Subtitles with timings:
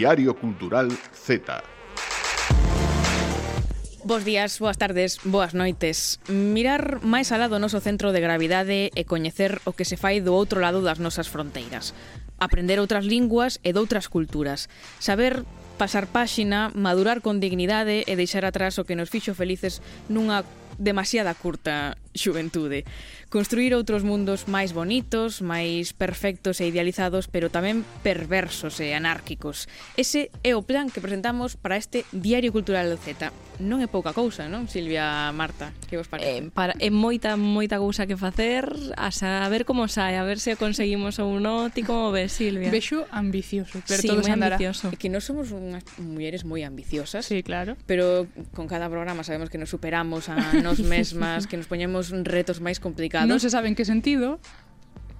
[0.00, 1.44] Diario Cultural Z.
[4.02, 6.24] Bos días, boas tardes, boas noites.
[6.24, 10.32] Mirar máis alá do noso centro de gravidade e coñecer o que se fai do
[10.32, 11.92] outro lado das nosas fronteiras.
[12.40, 14.72] Aprender outras linguas e doutras culturas.
[15.04, 15.44] Saber
[15.76, 20.48] pasar páxina, madurar con dignidade e deixar atrás o que nos fixo felices nunha
[20.80, 22.84] demasiada curta xuventude.
[23.30, 29.70] Construir outros mundos máis bonitos, máis perfectos e idealizados, pero tamén perversos e anárquicos.
[29.94, 33.30] Ese é o plan que presentamos para este Diario Cultural do Z.
[33.60, 35.70] Non é pouca cousa, non, Silvia Marta?
[35.86, 36.42] Que vos parece?
[36.42, 40.56] Eh, para, é moita, moita cousa que facer, a saber como sai, a ver se
[40.56, 41.68] conseguimos ou non.
[41.68, 42.72] Ti como ves, Silvia?
[42.72, 44.56] Vexo ambicioso, pero sí, todo se andará.
[44.56, 44.88] Ambicioso.
[44.90, 47.28] É que non somos unhas mulleres moi ambiciosas.
[47.28, 47.76] Sí, claro.
[47.84, 48.26] Pero
[48.56, 52.64] con cada programa sabemos que nos superamos a nos mesmas, que nos poñemos superamos retos
[52.64, 53.28] máis complicados.
[53.28, 54.40] Non se sabe en que sentido,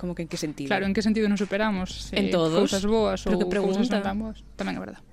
[0.01, 0.73] como que en que sentido?
[0.73, 2.09] Claro, en que sentido nos superamos?
[2.09, 2.65] Se en todos.
[2.65, 3.77] Cousas boas Pero ou que pregunta.
[3.77, 4.41] cousas non tan boas.
[4.57, 5.05] Tamén é verdade.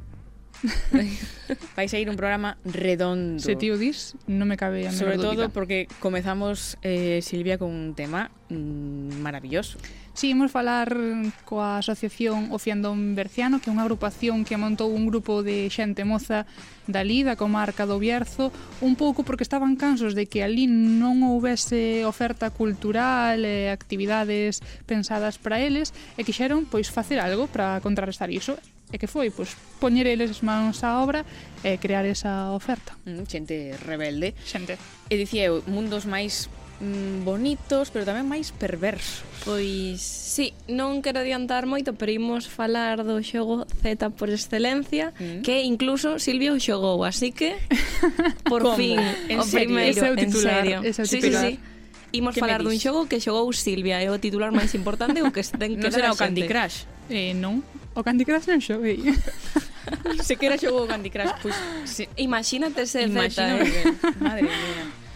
[1.77, 3.37] Vais a ir un programa redondo.
[3.37, 5.53] Se ti o dis, non me cabe a Sobre todo dúbida.
[5.53, 9.77] porque comezamos, eh, Silvia, con un tema mm, maravilloso.
[10.17, 10.97] Si, sí, imos falar
[11.45, 16.09] coa asociación O Fiandón Berciano, que é unha agrupación que montou un grupo de xente
[16.09, 16.49] moza
[16.89, 18.49] dali, da comarca do Bierzo,
[18.81, 25.37] un pouco porque estaban cansos de que ali non houvese oferta cultural e actividades pensadas
[25.37, 28.57] para eles, e quixeron pois facer algo para contrarrestar iso
[28.89, 31.29] e que foi pois poñer eles as mans á obra
[31.61, 32.97] e crear esa oferta.
[33.05, 34.33] Mm, xente rebelde.
[34.41, 34.81] Xente.
[35.11, 36.49] E dicía eu, mundos máis
[36.79, 39.25] mm, bonitos, pero tamén máis perversos.
[39.47, 45.41] Pois, sí, non quero adiantar moito, pero imos falar do xogo Z por excelencia, mm.
[45.41, 47.57] que incluso Silvia o xogou, así que
[48.51, 48.77] por Como?
[48.77, 48.99] fin,
[49.31, 49.71] en o serio?
[49.71, 50.77] primeiro, é o titular, en serio.
[50.83, 51.07] É o titular.
[51.07, 51.75] Sí, sí, sí.
[52.15, 55.75] Imos falar dun xogo que xogou Silvia, é o titular máis importante o que ten
[55.79, 56.87] que no será o Candy Crush.
[57.11, 57.63] Eh, non,
[57.95, 59.01] o Candy Crush non xoguei.
[60.27, 61.55] Se quera xogo o Candy Crush, pois...
[61.55, 62.11] Pues.
[62.19, 64.19] Imagínate ser Imagínate, Zeta, eh.
[64.19, 65.06] Madre mía.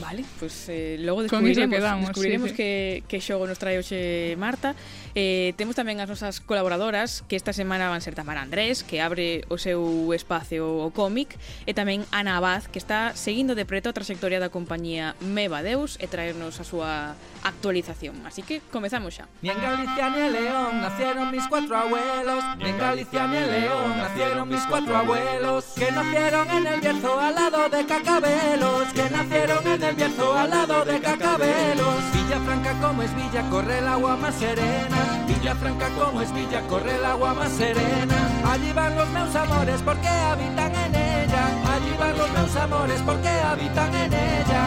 [0.00, 2.56] Vale, pois pues, eh, logo descubriremos, quedamos, descubriremos sí, sí.
[2.56, 4.74] Que, que xogo nos trae hoxe eh, Marta.
[5.14, 9.46] Eh, Temos tamén as nosas colaboradoras que esta semana van ser Tamara Andrés que abre
[9.46, 13.94] o seu espacio o cómic e tamén Ana Abad que está seguindo de preto a
[13.94, 17.14] trayectoria da compañía Meva Deus e traernos a súa
[17.46, 18.18] actualización.
[18.26, 19.30] Así que comezamos xa.
[19.46, 22.42] Ni en Galicia ni en León nacieron mis cuatro abuelos.
[22.58, 27.18] Ni en Galicia ni en León nacieron mis cuatro abuelos Que nacieron en el Bierzo
[27.18, 32.02] al lado de Cacabelos Que nacieron en del Bierzo al lado de Cacabelos.
[32.14, 35.24] Villafranca como es Villa, corre el agua más serena.
[35.26, 38.16] Villafranca como es Villa, corre el agua más serena.
[38.50, 41.44] Allí van los meus amores porque habitan en ella.
[41.72, 44.62] Allí van los meus amores porque habitan en ella.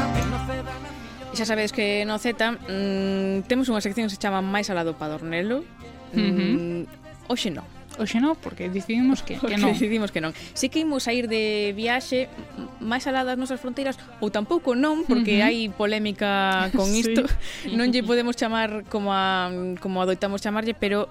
[1.32, 4.98] En xa sabedes que no Z mm, temos unha sección que se chama Máis alado
[4.98, 5.62] pa Dornelo.
[6.14, 7.34] Mm, uh -huh.
[7.34, 7.77] Oxe non.
[7.98, 9.74] Oxe non, porque decidimos que, porque que non.
[9.74, 10.32] decidimos que non.
[10.54, 12.30] Se que imos a ir de viaxe
[12.78, 15.48] máis alá das nosas fronteiras, ou tampouco non, porque uh -huh.
[15.50, 17.26] hai polémica con isto.
[17.66, 17.74] sí.
[17.74, 19.50] Non lle podemos chamar como a,
[19.82, 21.10] como adoitamos chamarlle, pero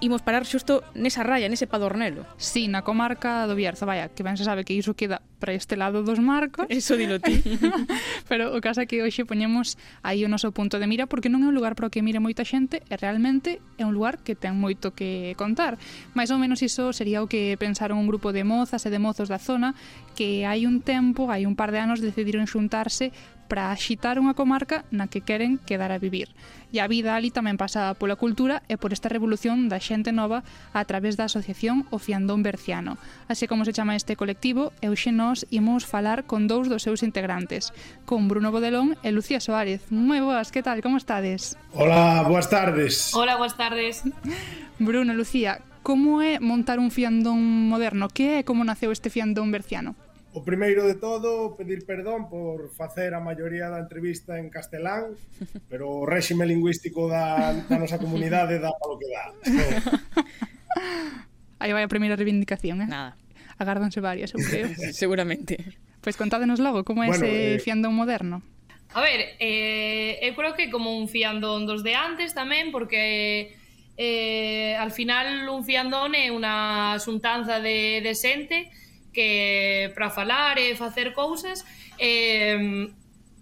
[0.00, 2.26] imos parar xusto nesa raya, nese padornelo.
[2.36, 5.52] Si, sí, na comarca do Bierzo, vaya, que ben se sabe que iso queda para
[5.54, 6.66] este lado dos marcos.
[6.68, 7.42] Eso dilo ti.
[8.28, 11.44] Pero o caso é que hoxe poñemos aí o noso punto de mira porque non
[11.44, 14.34] é un lugar para o que mire moita xente e realmente é un lugar que
[14.34, 15.78] ten moito que contar.
[16.16, 19.30] Mais ou menos iso sería o que pensaron un grupo de mozas e de mozos
[19.30, 19.78] da zona
[20.18, 23.14] que hai un tempo, hai un par de anos, decidiron xuntarse
[23.46, 26.32] para axitar unha comarca na que queren quedar a vivir.
[26.74, 30.42] E a vida ali tamén pasaba pola cultura e por esta revolución da xente nova
[30.74, 32.98] a través da asociación O Fiandón Berciano.
[33.30, 37.70] Así como se chama este colectivo, euxe nós imos falar con dous dos seus integrantes,
[38.08, 39.86] con Bruno Bodelón e Lucía Soárez.
[39.94, 41.54] Moi boas, que tal, como estades?
[41.70, 43.14] Hola, boas tardes.
[43.14, 44.02] Hola, boas tardes.
[44.82, 48.08] Bruno, Lucía, como é montar un fiandón moderno?
[48.08, 49.94] Que é como naceu este fiandón berciano?
[50.34, 55.14] O primeiro de todo, pedir perdón por facer a maioría da entrevista en castelán,
[55.70, 59.30] pero o réxime lingüístico da, da nosa comunidade dá o que dá.
[61.62, 62.90] Aí vai a primeira reivindicación, eh?
[62.90, 63.14] Nada.
[63.62, 64.74] Agárdanse varias, eu creo.
[64.90, 65.54] Seguramente.
[66.02, 67.62] Pois pues contádenos logo, como é bueno, ese eh...
[67.62, 68.42] fiandón moderno?
[68.90, 73.54] A ver, eh, eu creo que como un fiandón dos de antes tamén, porque
[73.94, 78.83] eh, al final un fiandón é unha xuntanza de, de xente que
[79.14, 81.64] que para falar e facer cousas.
[81.98, 82.90] Eh,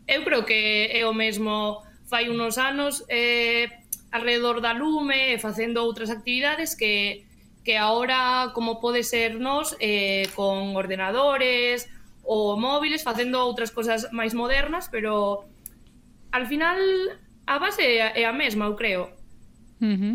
[0.07, 3.67] eu creo que é o mesmo fai unos anos eh,
[4.13, 7.25] alrededor da lume e facendo outras actividades que
[7.65, 11.89] que agora como pode ser nos eh, con ordenadores
[12.23, 15.47] ou móviles facendo outras cosas máis modernas, pero
[16.31, 16.79] al final
[17.47, 19.11] a base é a mesma, eu creo.
[19.81, 20.15] Uh -huh.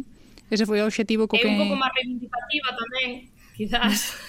[0.51, 1.48] Ese foi o obxectivo co que...
[1.48, 4.15] É un pouco máis reivindicativa tamén, quizás.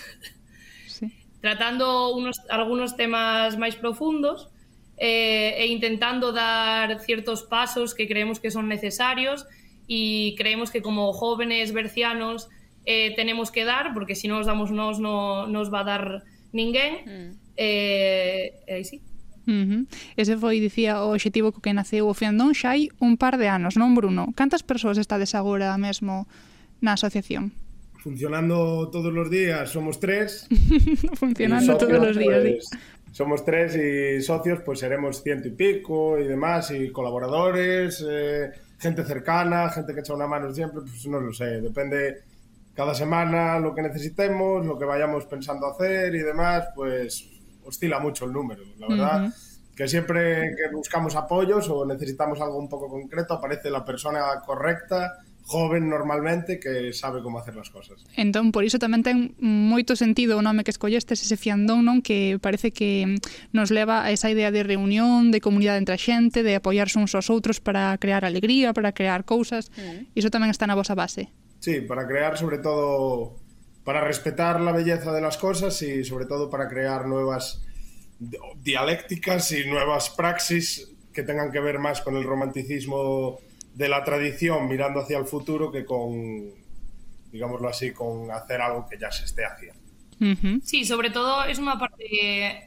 [1.40, 4.48] tratando unos, algunos temas máis profundos
[4.98, 9.46] eh, e intentando dar ciertos pasos que creemos que son necesarios
[9.86, 12.48] y creemos que como jóvenes bercianos
[12.84, 16.04] eh, tenemos que dar, porque si no os damos nos no nos va a dar
[16.52, 17.04] ninguén.
[17.06, 17.30] Mm.
[17.56, 19.02] Eh, e aí sí.
[19.48, 19.82] Uh -huh.
[20.16, 23.48] Ese foi, dicía, o obxectivo co que naceu o Fiandón xa hai un par de
[23.48, 24.32] anos, non, Bruno?
[24.36, 26.28] Cantas persoas estades agora mesmo
[26.84, 27.52] na asociación?
[28.02, 30.46] Funcionando todos los días somos tres.
[31.14, 32.50] Funcionando socios, todos los días, sí.
[32.52, 32.70] pues,
[33.12, 39.04] Somos tres y socios, pues seremos ciento y pico y demás, y colaboradores, eh, gente
[39.04, 42.22] cercana, gente que echa una mano siempre, pues no lo sé, depende
[42.74, 47.28] cada semana lo que necesitemos, lo que vayamos pensando hacer y demás, pues
[47.64, 49.24] oscila mucho el número, la verdad.
[49.24, 49.34] Ujú.
[49.74, 55.18] Que siempre que buscamos apoyos o necesitamos algo un poco concreto, aparece la persona correcta,
[55.48, 58.04] joven normalmente que sabe como hacer las cosas.
[58.14, 62.04] Entón, por iso tamén ten moito sentido o nome que escollestes, ese fiandón, non?
[62.04, 63.16] Que parece que
[63.56, 67.16] nos leva a esa idea de reunión, de comunidade entre a xente, de apoiarse uns
[67.16, 69.72] aos outros para crear alegría, para crear cousas.
[69.72, 70.12] Mm.
[70.12, 71.32] Iso tamén está na vosa base.
[71.64, 73.40] Sí, para crear sobre todo
[73.88, 77.64] para respetar la belleza de las cosas y sobre todo para crear nuevas
[78.60, 83.40] dialécticas y nuevas praxis que tengan que ver más con el romanticismo
[83.78, 86.50] de la tradición mirando hacia el futuro que con,
[87.30, 89.78] digámoslo así, con hacer algo que ya se esté haciendo.
[90.64, 92.02] Sí, sobre todo es una parte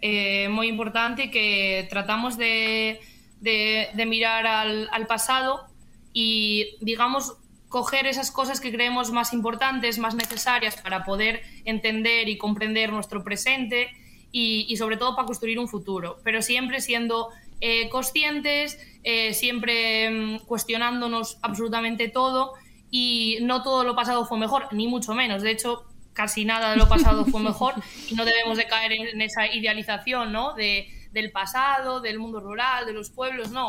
[0.01, 3.01] eh, muy importante que tratamos de,
[3.41, 5.65] de, de mirar al, al, pasado
[6.13, 7.35] y, digamos,
[7.67, 13.21] coger esas cosas que creemos más importantes, más necesarias para poder entender y comprender nuestro
[13.21, 13.89] presente
[14.31, 17.31] y, y sobre todo para construir un futuro, pero siempre siendo
[17.61, 22.53] eh, conscientes, eh, siempre mm, cuestionándonos absolutamente todo
[22.89, 25.43] y no todo lo pasado fue mejor, ni mucho menos.
[25.43, 27.75] De hecho, casi nada de lo pasado fue mejor
[28.09, 30.53] y no debemos de caer en, esa idealización ¿no?
[30.55, 33.67] de, del pasado, del mundo rural, de los pueblos, no.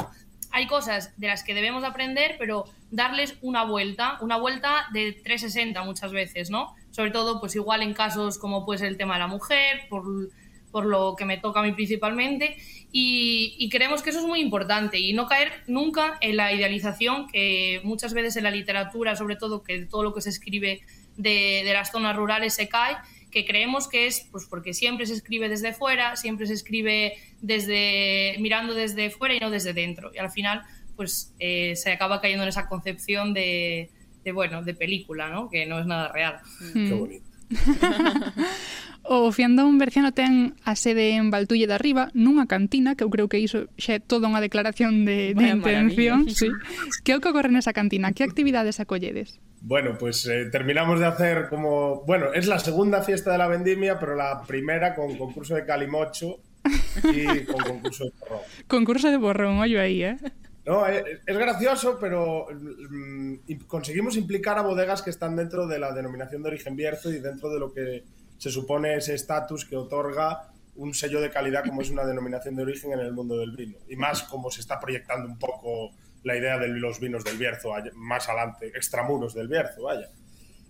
[0.50, 5.83] Hay cosas de las que debemos aprender, pero darles una vuelta, una vuelta de 360
[5.83, 6.75] muchas veces, ¿no?
[6.91, 10.05] Sobre todo, pues igual en casos como puede ser el tema de la mujer, por,
[10.73, 12.57] por lo que me toca a mí principalmente,
[12.91, 17.27] y, y, creemos que eso es muy importante y no caer nunca en la idealización
[17.27, 20.83] que muchas veces en la literatura, sobre todo que todo lo que se escribe
[21.17, 22.97] de, de, las zonas rurales se cae,
[23.31, 28.37] que creemos que es pues porque siempre se escribe desde fuera, siempre se escribe desde
[28.41, 30.11] mirando desde fuera y no desde dentro.
[30.15, 30.63] Y al final
[30.97, 33.91] pues eh, se acaba cayendo en esa concepción de,
[34.25, 35.49] de, bueno, de película, ¿no?
[35.49, 36.41] Que no es nada real.
[36.75, 36.89] Mm.
[36.89, 37.27] Qué bonito.
[39.02, 43.26] O Fiandón Berciano ten a sede en Valtulle da Arriba, nunha cantina, que eu creo
[43.26, 46.26] que iso xa é toda unha declaración de, de intención.
[46.32, 46.49] Sí.
[47.02, 48.14] Que é o que ocorre nesa cantina?
[48.14, 49.43] Que actividades acolledes?
[49.62, 52.02] Bueno, pues eh, terminamos de hacer como...
[52.02, 56.40] Bueno, es la segunda fiesta de la vendimia, pero la primera con concurso de calimocho
[57.12, 58.40] y con concurso de borrón.
[58.66, 60.16] Concurso de borrón, oye aí, eh?
[60.64, 65.92] No, eh, es gracioso, pero mm, conseguimos implicar a bodegas que están dentro de la
[65.92, 68.04] denominación de origen Bierzo y dentro de lo que
[68.42, 72.64] se supone ese estatus que otorga un sello de calidad como es una denominación de
[72.64, 73.78] origen en el mundo del vino.
[73.88, 75.92] Y más como se está proyectando un poco
[76.25, 80.08] la idea de los vinos del Bierzo más adelante, extramuros del Bierzo, vaya.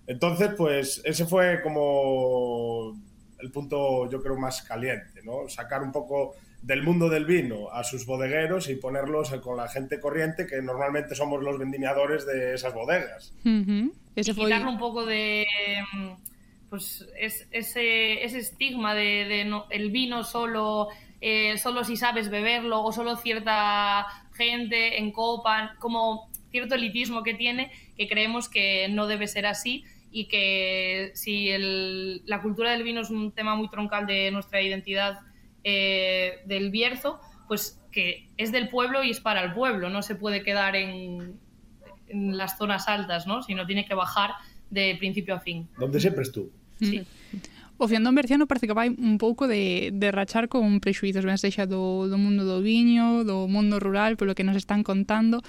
[0.06, 2.92] Entonces, pues ese fue como
[3.38, 5.48] el punto, yo creo, más caliente, ¿no?
[5.48, 9.98] Sacar un poco del mundo del vino a sus bodegueros y ponerlos con la gente
[9.98, 13.32] corriente que normalmente somos los vendimiadores de esas bodegas.
[13.46, 13.92] Uh -huh.
[14.14, 14.44] Ese y fue...
[14.44, 15.46] quitarle un poco de
[16.72, 20.88] pues es, ese, ese estigma de, no, el vino solo
[21.20, 27.34] eh, solo si sabes beberlo o solo cierta gente en copa como cierto elitismo que
[27.34, 32.84] tiene que creemos que no debe ser así y que si el, la cultura del
[32.84, 35.20] vino es un tema muy troncal de nuestra identidad
[35.64, 40.14] eh, del Bierzo, pues que es del pueblo y es para el pueblo, no se
[40.14, 41.38] puede quedar en,
[42.08, 43.42] en las zonas altas, ¿no?
[43.42, 44.30] sino tiene que bajar
[44.70, 45.68] de principio a fin.
[45.76, 46.61] Donde siempre estuvo.
[46.82, 47.06] Sí.
[47.82, 51.66] O fiandón berciano parece que vai un pouco de, de rachar con prexuizos, ben sexa
[51.66, 55.42] do, do mundo do viño, do mundo rural, polo que nos están contando.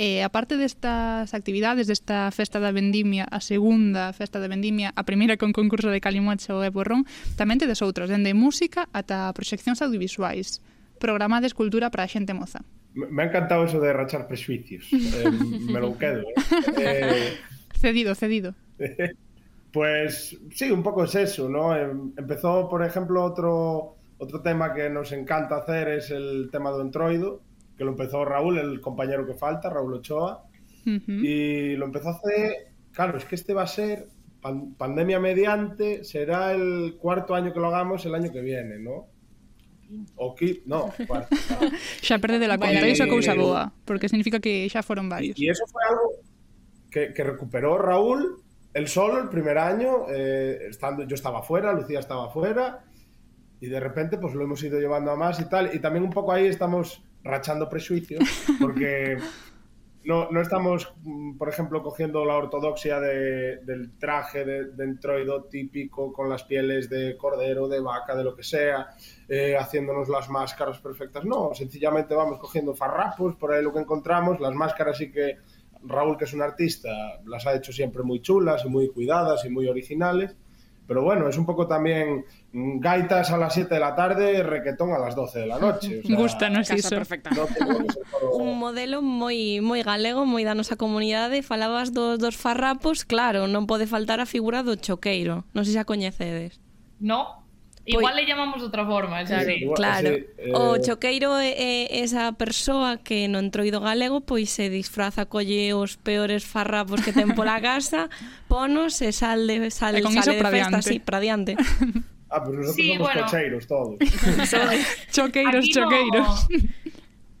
[0.00, 5.04] Eh, a parte destas actividades, desta festa da vendimia, a segunda festa da vendimia, a
[5.04, 7.04] primeira con concurso de Calimocho e Borrón,
[7.36, 10.64] tamén tedes outros, dende música ata proxeccións audiovisuais,
[10.96, 12.64] programades cultura para a xente moza.
[12.96, 14.88] Me ha encantado eso de rachar prexuicios.
[14.88, 15.28] eh,
[15.68, 16.24] me lo quedo.
[16.80, 17.36] Eh.
[17.36, 18.56] eh cedido, cedido.
[19.74, 21.76] Pues sí, un poco es eso, ¿no?
[21.76, 27.42] Empezó, por ejemplo, otro, otro tema que nos encanta hacer es el tema de Entroido,
[27.76, 30.44] que lo empezó Raúl, el compañero que falta, Raúl Ochoa,
[30.86, 31.24] uh -huh.
[31.26, 34.06] y lo empezó a hacer, claro, es que este va a ser
[34.40, 39.08] pan- pandemia mediante, será el cuarto año que lo hagamos el año que viene, ¿no?
[40.14, 40.62] O qui...
[40.66, 41.34] No, cuarto.
[42.00, 42.90] Xa perde la Vale.
[42.90, 45.34] iso cousa boa, porque significa que xa foron varios.
[45.36, 46.10] Y eso fue algo
[46.92, 48.43] que, que recuperó Raúl
[48.74, 52.84] él solo el primer año, eh, estando, yo estaba fuera, Lucía estaba fuera,
[53.60, 55.74] y de repente pues lo hemos ido llevando a más y tal.
[55.74, 58.22] Y también un poco ahí estamos rachando prejuicios,
[58.60, 59.16] porque
[60.04, 65.44] no, no estamos, mm, por ejemplo, cogiendo la ortodoxia de- del traje de, de entroido
[65.44, 68.88] típico con las pieles de cordero, de vaca, de lo que sea,
[69.28, 71.24] eh, haciéndonos las máscaras perfectas.
[71.24, 74.40] No, sencillamente vamos cogiendo farrapos, por ahí lo que encontramos.
[74.40, 75.38] Las máscaras sí que
[75.86, 79.50] Raúl, que es un artista, las ha hecho siempre muy chulas y muy cuidadas y
[79.50, 80.36] muy originales.
[80.86, 84.92] Pero bueno, es un poco también mm, gaitas a las 7 de la tarde, requetón
[84.92, 86.00] a las 12 de la noche.
[86.00, 86.90] O sea, Gustanos eso.
[86.90, 87.30] Perfecta.
[87.30, 87.86] No todo...
[88.36, 93.64] un modelo moi moi galego, moi da nosa comunidade, falabas dos, dos farrapos, claro, non
[93.64, 95.48] pode faltar a figura do choqueiro.
[95.56, 96.60] Non sei se a coñecedes.
[97.00, 97.43] No,
[97.84, 100.16] Pois- igual le chamamos de outra forma, xa sí, igual, Claro.
[100.16, 100.56] Sí, eh...
[100.56, 106.48] O choqueiro é esa persoa que no entroido galego pois se disfraza colle os peores
[106.48, 108.08] farrapos que ten pola casa,
[108.48, 111.60] ponos e sal de, sal, e con sale de festa así para diante.
[112.32, 113.22] Ah, pero nosotros sí, somos bueno.
[113.28, 113.94] cocheiros todos.
[115.12, 116.28] choqueiros, Aquí choqueiros.
[116.48, 116.58] No...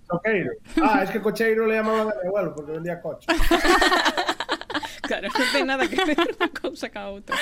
[0.04, 0.52] Choqueiro.
[0.84, 3.26] Ah, es que cocheiro le llamaban a mi abuelo porque vendía coche.
[5.06, 7.36] Claro, non ten nada que ver unha cousa ca outra.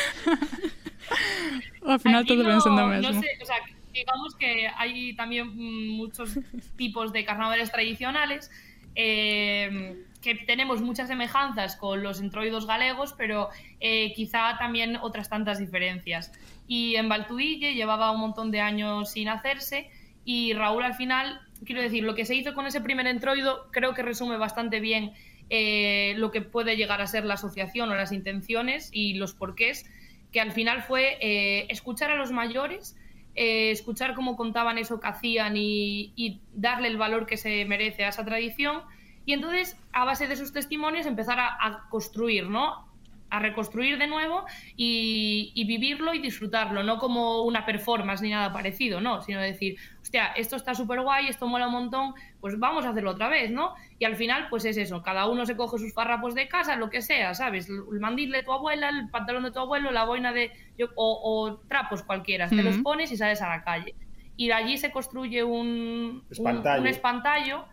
[1.87, 3.11] Ao final Aquí todo ven sendo o mesmo.
[3.11, 3.59] No sé, o sea,
[3.93, 6.39] digamos que hay también mm, muchos
[6.77, 8.51] tipos de carnavales tradicionales
[8.95, 13.49] eh, que tenemos muchas semejanzas con los entroidos galegos, pero
[13.81, 16.33] eh, quizá también otras tantas diferencias.
[16.69, 19.91] Y en Baltuille llevaba un montón de años sin hacerse
[20.25, 23.95] y Raúl al final, quiero decir, lo que se hizo con ese primer entroido creo
[23.95, 25.13] que resume bastante bien
[25.55, 29.85] eh, lo que puede llegar a ser la asociación o las intenciones y los porqués,
[30.33, 32.97] que al final fue eh, escuchar a los mayores,
[33.35, 38.07] eh, escuchar cómo contaban eso que hacían y, y darle el valor que se merece
[38.07, 38.81] a esa tradición.
[39.27, 42.91] Y entonces, a base de sus testimonios, empezar a, a construir, ¿no?
[43.29, 48.55] A reconstruir de nuevo y, y vivirlo y disfrutarlo, no como una performance ni nada
[48.55, 49.21] parecido, ¿no?
[49.21, 53.13] Sino decir, hostia, esto está súper guay, esto mola un montón, pues vamos a hacerlo
[53.13, 53.73] otra vez, ¿no?
[53.99, 56.91] Y al final, pues es eso, cada uno se coge sus farrapos de casa, lo
[56.91, 57.69] que sea, ¿sabes?
[57.71, 60.51] El mandil de tu abuela, el pantalón de tu abuelo, la boina de...
[60.77, 63.95] yo- o, o trapos cualquiera, te los pones y sales a la calle.
[64.37, 66.81] Y allí se construye un, un, Espantallo.
[66.83, 67.65] un espantallo,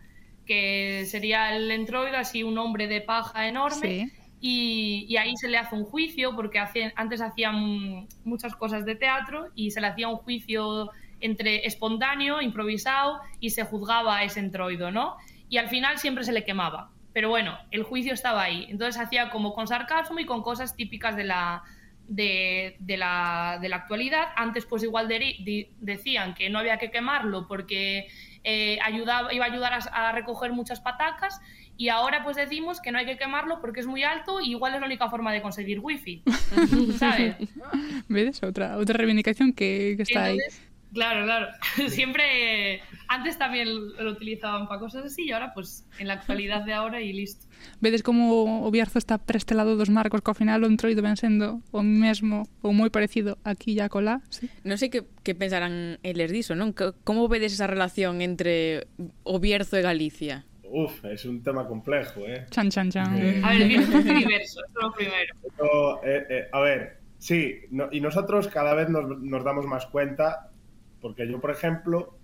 [0.45, 4.11] que sería el entroido, así un hombre de paja enorme, Sí.
[4.39, 8.95] y, y ahí se le hace un juicio, porque hace- antes hacían muchas cosas de
[8.95, 10.89] teatro y se le hacía un juicio
[11.21, 15.15] entre espontáneo, improvisado, y se juzgaba a ese entroido, ¿no?
[15.49, 16.91] Y al final siempre se le quemaba.
[17.13, 18.67] Pero bueno, el juicio estaba ahí.
[18.69, 21.63] Entonces hacía como con sarcasmo y con cosas típicas de la,
[22.07, 24.27] de, de la, de la actualidad.
[24.35, 28.07] Antes pues igual de- decían que no había que quemarlo porque
[28.43, 31.41] eh, ayudaba, iba a ayudar a, a recoger muchas patacas
[31.77, 34.75] y ahora pues decimos que no hay que quemarlo porque es muy alto y igual
[34.75, 36.21] es la única forma de conseguir wifi.
[36.99, 37.35] ¿Sabes?
[38.07, 38.43] Vedes?
[38.43, 40.29] Outra, outra reivindicación que, que está.
[40.29, 40.61] Entonces,
[40.93, 41.47] claro, claro.
[41.89, 42.23] Siempre,
[42.75, 43.67] eh, antes también
[43.97, 47.45] lo utilizaban para cosas así y ahora pues en la actualidad de ahora y listo.
[47.81, 51.59] Vedes como o Bierzo está prestelado dos marcos que ao final o entroido ven sendo
[51.71, 54.21] o mesmo ou moi parecido aquí e acolá.
[54.31, 54.47] Sí.
[54.63, 56.71] Non sei que, que pensarán eles diso, non?
[57.03, 58.87] Como vedes esa relación entre
[59.27, 60.47] o Bierzo e Galicia?
[60.69, 62.45] Uf, es un tema complejo, ¿eh?
[62.53, 63.09] Chan, chan, chan.
[63.41, 65.33] A ver, bien es diverso, es lo primero.
[65.57, 65.69] Pero,
[66.05, 70.51] eh, eh, a ver, sí, no- y nosotros cada vez nos, nos damos más cuenta,
[71.01, 72.17] porque yo, por ejemplo,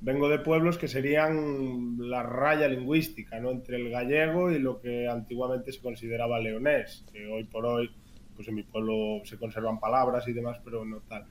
[0.00, 3.50] vengo de pueblos que serían la raya lingüística, ¿no?
[3.50, 7.90] Entre el gallego y lo que antiguamente se consideraba leonés, que hoy por hoy,
[8.34, 11.24] pues en mi pueblo se conservan palabras y demás, pero no tal.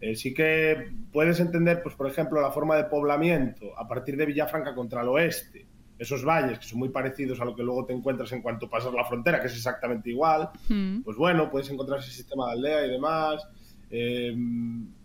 [0.00, 4.26] Eh, sí que puedes entender, pues por ejemplo, la forma de poblamiento a partir de
[4.26, 5.66] Villafranca contra el oeste,
[5.98, 8.92] esos valles que son muy parecidos a lo que luego te encuentras en cuanto pasas
[8.92, 11.02] la frontera, que es exactamente igual, Mm.
[11.02, 13.48] pues bueno, puedes encontrar ese sistema de aldea y demás.
[13.90, 14.34] eh,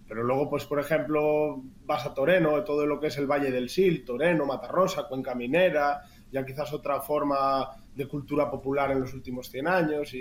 [0.09, 3.69] pero luego, pues por ejemplo, vas a Toreno, todo lo que es el Valle del
[3.69, 6.01] Sil, Toreno, Matarrosa, Cuenca Minera,
[6.31, 10.11] ya quizás otra forma de cultura popular en los últimos 100 años.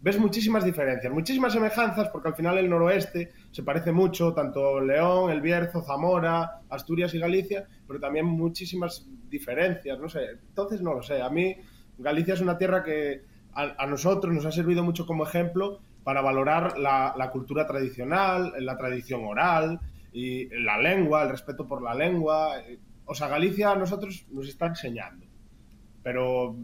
[0.00, 5.30] Ves muchísimas diferencias, muchísimas semejanzas, porque al final el noroeste se parece mucho, tanto León,
[5.30, 10.40] El Bierzo, Zamora, Asturias y Galicia, pero también muchísimas diferencias, no sé.
[10.48, 11.22] Entonces, no lo sé.
[11.22, 11.56] A mí,
[11.98, 16.78] Galicia es una tierra que a nosotros nos ha servido mucho como ejemplo para valorar
[16.78, 19.80] la, la cultura tradicional, la tradición oral
[20.12, 22.60] y la lengua, el respeto por la lengua.
[22.60, 25.26] Eh, O sea, Galicia a nosotros nos está enseñando.
[26.02, 26.56] Pero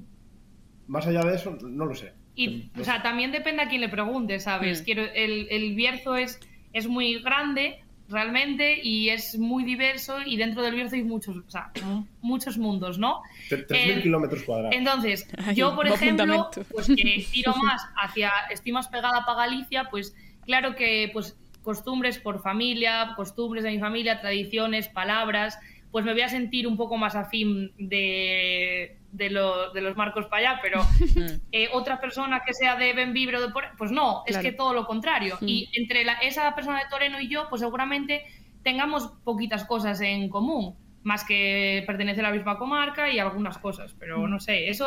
[0.86, 2.12] más allá de eso, no lo sé.
[2.34, 4.80] Y, o sea, también depende a quién le pregunte, ¿sabes?
[4.80, 4.84] Mm.
[4.84, 6.38] Quiero, el, el Bierzo es,
[6.72, 11.50] es muy grande, realmente, y es muy diverso, y dentro del Bierzo hay muchos, o
[11.50, 11.70] sea,
[12.20, 13.22] muchos mundos, ¿no?
[13.48, 14.74] Tre- 3.000 El- kilómetros cuadrados.
[14.76, 19.88] Entonces, Ay, yo, por ejemplo, pues que tiro más hacia, estoy más pegada para Galicia,
[19.90, 20.14] pues
[20.44, 25.58] claro que pues costumbres por familia, costumbres de mi familia, tradiciones, palabras,
[25.90, 30.26] pues me voy a sentir un poco más afín de, de, lo- de los marcos
[30.26, 30.82] para allá, pero
[31.14, 31.40] Mm.
[31.52, 33.64] eh, otra persona que sea de Benvibre o de por...
[33.76, 34.42] pues no, es Claro.
[34.48, 35.36] que todo lo contrario.
[35.40, 35.48] Mm.
[35.48, 38.24] Y entre la- esa persona de Toreno y yo, pues seguramente
[38.62, 43.94] tengamos poquitas cosas en común, más que pertenecer a la misma comarca y algunas cosas,
[43.98, 44.86] pero no sé, eso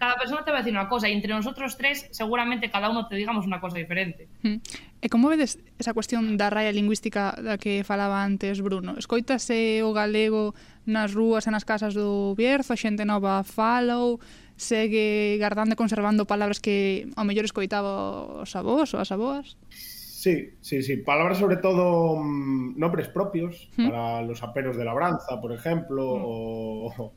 [0.00, 3.06] cada persona te va a decir una cosa y entre nosotros tres seguramente cada uno
[3.06, 4.28] te digamos una cosa diferente.
[4.42, 4.56] Hmm.
[5.04, 8.96] E como vedes esa cuestión da raia lingüística da que falaba antes Bruno?
[8.96, 10.56] Escoitase o galego
[10.88, 14.16] nas rúas e nas casas do Bierzo, a xente nova fala ou
[14.56, 19.60] segue guardando e conservando palabras que ao mellor escoitaba os avós ou as avoas?
[19.68, 20.96] Sí, sí, sí.
[20.96, 23.84] Palabras sobre todo mm, nombres propios ¿Mm?
[23.84, 26.24] para los aperos de labranza, por ejemplo, ¿Mm?
[26.24, 27.12] o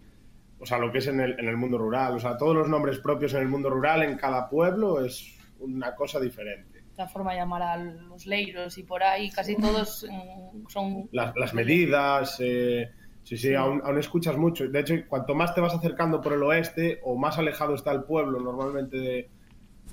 [0.63, 2.15] o sea, lo que es en el, en el mundo rural.
[2.15, 5.93] O sea, todos los nombres propios en el mundo rural, en cada pueblo, es una
[5.93, 6.83] cosa diferente.
[6.95, 11.09] La forma de llamar a los leiros y por ahí, casi todos mm, son...
[11.11, 12.89] Las, las medidas, eh,
[13.23, 14.69] sí, sí, Aún, aún escuchas mucho.
[14.69, 18.03] De hecho, cuanto más te vas acercando por el oeste o más alejado está el
[18.03, 19.29] pueblo normalmente de...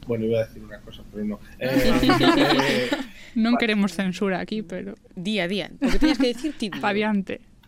[0.06, 1.40] Bueno, iba a decir una cosa, pero no.
[1.58, 2.90] Eh, eh,
[3.34, 5.70] Non queremos censura aquí, pero Día a día.
[5.78, 6.54] Porque tienes que decir.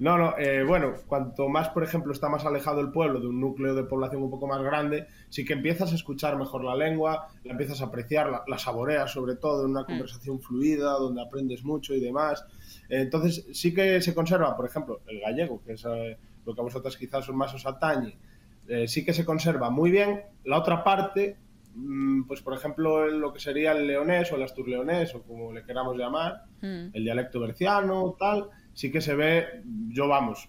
[0.03, 3.41] No, no, eh, bueno, cuanto más, por ejemplo, está más alejado el pueblo de un
[3.41, 7.29] núcleo de población un poco más grande, sí que empiezas a escuchar mejor la lengua,
[7.45, 11.63] la empiezas a apreciar, la, la saboreas sobre todo en una conversación fluida, donde aprendes
[11.63, 12.45] mucho y demás.
[12.89, 16.65] Entonces, sí que se conserva, por ejemplo, el gallego, que es eh, lo que a
[16.65, 18.19] vosotras quizás más os atañe,
[18.67, 20.21] eh, sí que se conserva muy bien.
[20.43, 21.37] La otra parte,
[21.77, 25.63] mm, pues por ejemplo, lo que sería el leonés o el asturleonés, o como le
[25.63, 26.91] queramos llamar, Mm.
[26.93, 30.49] el dialecto berciano, tal, sí que se ve, yo vamos,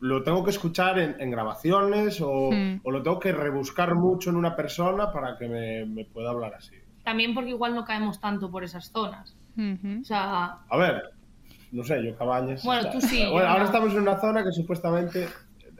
[0.00, 2.80] lo tengo que escuchar en, en grabaciones o, Mm.
[2.82, 6.54] o lo tengo que rebuscar mucho en una persona para que me, me pueda hablar
[6.54, 6.74] así.
[7.04, 9.36] También porque igual no caemos tanto por esas zonas.
[9.58, 11.10] O sea, A ver,
[11.72, 12.64] no sé, yo Cabañas.
[12.64, 13.66] Bueno, o sea, tú sí, Bueno, ahora no.
[13.66, 15.28] estamos en una zona que supuestamente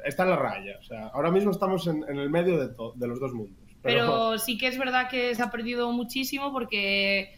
[0.05, 0.77] está en la raya.
[0.81, 3.57] O sea, ahora mismo estamos en, en el medio de, to- de los dos mundos.
[3.83, 7.33] Pero sí que es verdad que se ha perdido muchísimo porque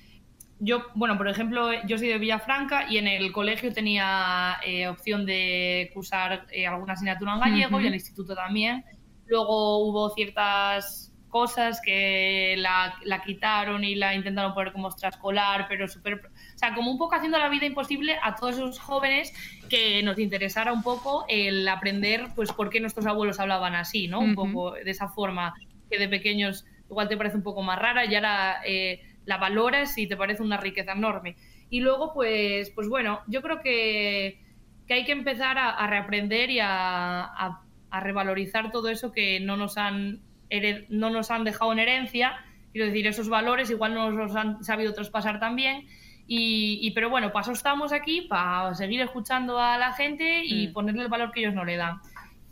[0.64, 5.26] yo, bueno, por ejemplo, yo soy de Villafranca y en el colegio tenía eh, opción
[5.26, 7.80] de cursar eh, alguna asignatura en gallego Ujú.
[7.80, 8.84] y en el instituto también.
[9.26, 15.88] Luego hubo ciertas cosas que la, la quitaron y la intentaron poner como extraescolar, pero
[15.88, 16.14] súper...
[16.14, 19.34] O sea, como un poco haciendo la vida imposible a todos esos jóvenes
[19.68, 24.20] que nos interesara un poco el aprender, pues, por qué nuestros abuelos hablaban así, ¿no?
[24.20, 24.52] Un Ujú.
[24.52, 25.54] poco de esa forma
[25.90, 29.96] que de pequeños igual te parece un poco más rara y ahora eh, la valoras
[29.98, 31.36] y te parece una riqueza enorme.
[31.70, 34.40] Y luego, pues, pues bueno, yo creo que,
[34.86, 39.38] que hay que empezar a, a reaprender y a, a- a revalorizar todo eso que
[39.40, 42.36] no nos han hered- no nos han dejado en herencia.
[42.72, 45.86] Quiero decir, esos valores igual no nos los han sabido traspasar también.
[46.26, 50.72] Y, y- pero bueno, paso estamos aquí para seguir escuchando a la gente y Mm.
[50.72, 51.98] ponerle el valor que ellos no le dan.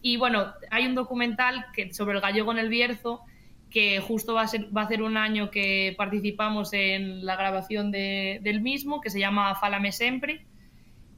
[0.02, 3.22] Y bueno, hay un documental que, sobre el gallego en el Bierzo
[3.70, 7.90] que justo va a, ser, va a hacer un año que participamos en la grabación
[7.90, 10.44] de- del mismo, que se llama Fálame Sempre.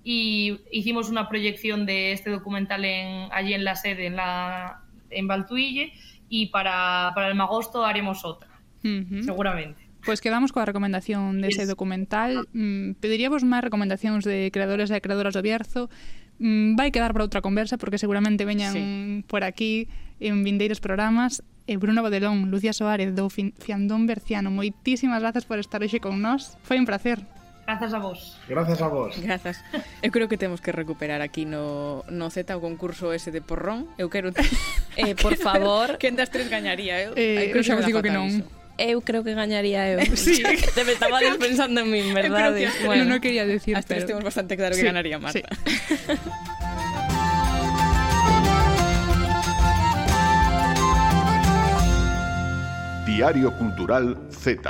[0.05, 5.29] Y hicimos una proyección de este documental en, allí en la sede, en, la, en
[5.29, 5.93] Valtuille,
[6.29, 8.49] y para, para el magosto haremos otra,
[8.85, 9.23] Ujú.
[9.23, 9.81] seguramente.
[10.05, 12.49] Pois quedamos coa recomendación dese Es- documental.
[12.51, 15.87] Mm, pediríamos máis recomendacións de creadores e creadoras do Bierzo.
[16.43, 18.83] Mm, vai quedar para outra conversa porque seguramente veñan Sí.
[19.31, 19.87] por aquí
[20.19, 21.47] en vindeiros programas.
[21.73, 24.53] e Bruno Bodelón, Lucía Soares do Fiandón Berciano.
[24.53, 26.61] Moitísimas grazas por estar hoxe con nós.
[26.61, 27.25] Foi un placer.
[27.65, 28.37] Grazas a vos.
[28.49, 29.17] Grazas a vos.
[29.17, 29.57] Grazas.
[30.05, 33.89] Eu creo que temos que recuperar aquí no, no Z o concurso ese de porrón.
[33.97, 34.37] Eu quero...
[35.01, 35.97] eh, por favor...
[36.03, 37.01] Quen das tres gañaría?
[37.01, 38.29] Eu, eh, eu xa vos digo que non.
[38.29, 38.45] Iso.
[38.77, 40.05] Eu creo que gañaría eu.
[40.19, 40.43] Sí.
[40.45, 42.67] Te me estaba pensando en min, verdade?
[42.67, 44.05] Eu creo que, bueno, non no quería decir, As pero...
[44.05, 45.41] temos bastante claro que sí, ganaría Marta.
[45.41, 46.13] Sí.
[53.15, 54.63] Diario Cultural Z.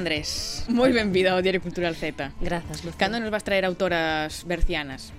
[0.00, 2.32] Andrés, moi benvida ao Diario Cultural Z.
[2.40, 2.96] Grazas, Lucía.
[2.96, 5.12] Cando nos vas traer autoras bercianas?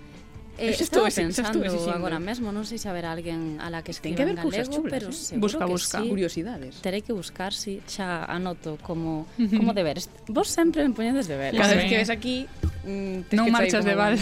[0.57, 3.85] Eh, estaba estuve, pensando xa estuve agora mesmo, non sei se haberá alguén a la
[3.85, 5.37] que escriba Ten que en cousas chulas, pero eh?
[5.37, 5.97] busca, busca.
[6.01, 6.09] Sí.
[6.09, 6.81] Curiosidades.
[6.81, 8.01] Terei que buscar, si sí.
[8.01, 10.09] xa anoto como, como deberes.
[10.25, 11.61] Vos sempre me poñedes deberes.
[11.61, 12.49] Cada vez que ves aquí,
[12.81, 14.17] mm, non marchas de val.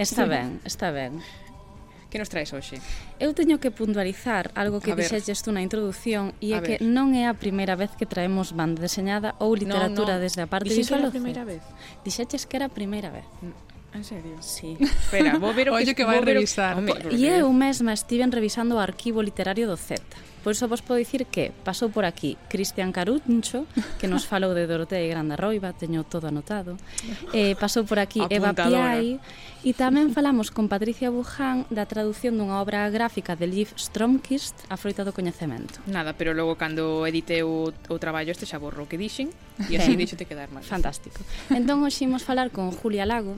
[0.00, 1.20] Está ben, está ben.
[2.08, 2.80] Que nos traes hoxe?
[3.20, 7.28] Eu teño que puntualizar algo que dixeches tú na introdución e é que non é
[7.28, 10.24] a primeira vez que traemos banda deseñada ou literatura no, no.
[10.24, 11.12] desde a parte Dixen visual.
[11.12, 11.62] Dixen que era a primeira vez?
[12.00, 13.28] Dixeches que era a primeira vez.
[13.92, 14.36] En serio?
[14.40, 14.76] Sí.
[14.80, 15.84] Espera, vou ver o que...
[15.84, 16.76] Ollo que vai revisar.
[17.12, 20.00] E eu mesma estiven revisando o arquivo literario do Z.
[20.44, 23.66] Por iso vos podo dicir que pasou por aquí Cristian Caruncho,
[23.98, 26.78] que nos falou de Dorotea e Grande Roiva, teño todo anotado.
[27.34, 28.96] Eh, pasou por aquí Apuntadora.
[28.96, 29.20] Eva Piai,
[29.66, 34.78] E tamén falamos con Patricia Buján da traducción dunha obra gráfica de Liv Stromkist, A
[34.78, 35.82] froita do coñecemento.
[35.90, 39.34] Nada, pero logo cando edite o, o traballo este xa borro o que dixen
[39.66, 40.62] e así deixo te quedar mal.
[40.62, 41.26] Fantástico.
[41.50, 43.34] Entón hoxe imos falar con Julia Lago.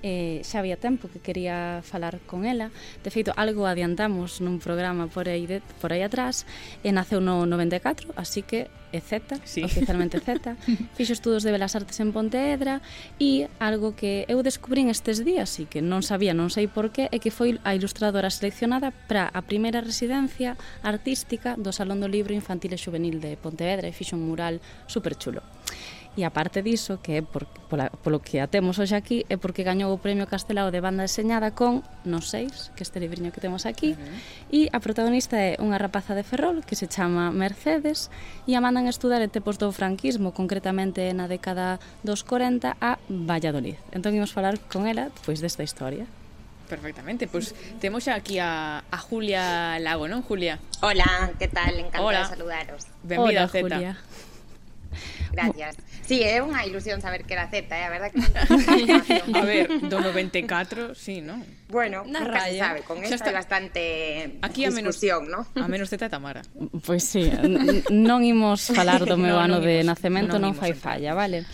[0.00, 2.72] Eh, xa había tempo que quería falar con ela.
[3.04, 6.48] De feito, algo adiantamos nun programa por aí, de, por aí atrás
[6.80, 9.62] e naceu no 94, así que e Z, sí.
[9.64, 10.56] oficialmente Z,
[10.96, 12.82] fixo estudos de Belas Artes en Pontevedra
[13.22, 17.08] e algo que eu descubrín estes días e que non sabía, non sei por qué,
[17.08, 22.34] é que foi a ilustradora seleccionada para a primeira residencia artística do Salón do Libro
[22.34, 24.58] Infantil e Juvenil de Pontevedra e fixo un mural
[24.90, 25.18] superchulo.
[25.28, 25.42] chulo.
[26.18, 29.38] E a parte diso, que é por, pola, polo que a temos hoxe aquí, é
[29.38, 33.38] porque gañou o Premio Castelao de Banda Deseñada con Nos Seis, que este libriño que
[33.38, 34.50] temos aquí, uh -huh.
[34.50, 38.10] e a protagonista é unha rapaza de Ferrol que se chama Mercedes
[38.50, 43.78] e a mandan estudar en tempos do franquismo, concretamente na década dos 40 a Valladolid.
[43.94, 46.10] Entón imos falar con ela pois desta historia.
[46.66, 50.58] Perfectamente, pois pues, temos xa aquí a, a Julia Lago, non, Julia?
[50.82, 51.78] Hola, que tal?
[51.78, 52.90] Encantada de saludaros.
[53.06, 53.78] Benvida, Hola, Zeta.
[53.78, 53.94] Julia.
[55.30, 55.78] Gracias.
[56.08, 57.84] Sí, é unha ilusión saber que era Z, eh?
[57.84, 58.24] a verdade que
[59.36, 61.44] A ver, do 94, sí, non?
[61.68, 62.48] Bueno, Na nunca raya.
[62.48, 63.28] se sabe, con esta está...
[63.28, 65.44] bastante Aquí a menos, discusión, ¿no?
[65.52, 66.40] A menos Z Tamara.
[66.80, 67.28] Pois pues sí,
[67.92, 71.44] non imos falar do meu ano de imos, nacemento, non, non fai falla, vale?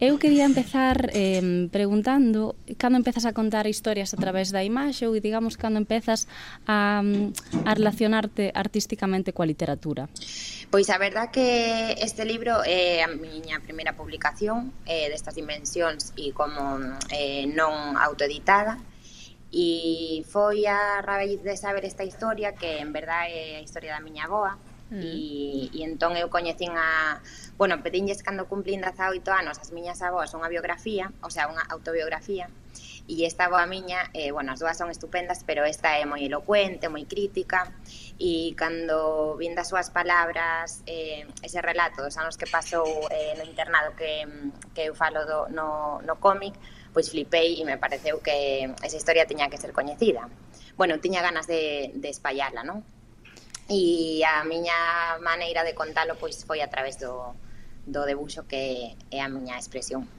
[0.00, 5.12] Eu quería empezar eh, preguntando cando empezas a contar historias a través da imaxe ou
[5.20, 6.32] digamos cando empezas
[6.64, 10.08] a, mm, a relacionarte artísticamente coa literatura.
[10.70, 16.36] Pois a verdad que este libro é a miña primeira publicación eh, destas dimensións e
[16.36, 16.76] como
[17.08, 18.76] eh, non autoeditada.
[19.48, 24.04] E foi a raíz de saber esta historia que en verdad é a historia da
[24.04, 24.60] miña boa
[24.92, 25.00] mm.
[25.00, 27.24] e, e entón eu coñecín a
[27.56, 32.52] bueno, pedinlles cando cumplín 18 anos as miñas avós unha biografía, o sea, unha autobiografía
[33.08, 36.92] e esta boa miña, eh, bueno, as dúas son estupendas, pero esta é moi elocuente,
[36.92, 37.72] moi crítica,
[38.20, 43.48] e cando vin das súas palabras eh, ese relato dos anos que pasou eh, no
[43.48, 44.28] internado que,
[44.76, 46.52] que eu falo do, no, no cómic,
[46.92, 50.28] pois flipei e me pareceu que esa historia tiña que ser coñecida.
[50.76, 52.84] Bueno, tiña ganas de, de espallarla, non?
[53.72, 57.32] E a miña maneira de contalo pois foi a través do,
[57.88, 60.17] do debuxo que é a miña expresión.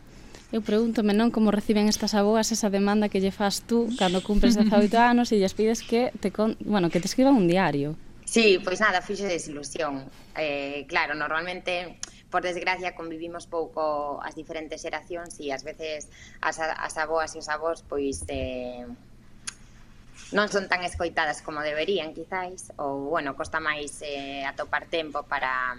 [0.50, 4.58] Eu pregúntome non como reciben estas abogas esa demanda que lle fas tú cando cumpres
[4.58, 6.58] 18 anos e lles pides que te con...
[6.66, 7.94] bueno, que te escriban un diario.
[8.26, 10.10] Sí, pois nada, fixe desilusión.
[10.34, 16.10] Eh, claro, normalmente por desgracia convivimos pouco as diferentes xeracións e ás veces
[16.42, 18.86] as, as aboas e os avós pois eh,
[20.30, 25.74] non son tan escoitadas como deberían quizáis ou bueno, costa máis eh, atopar tempo para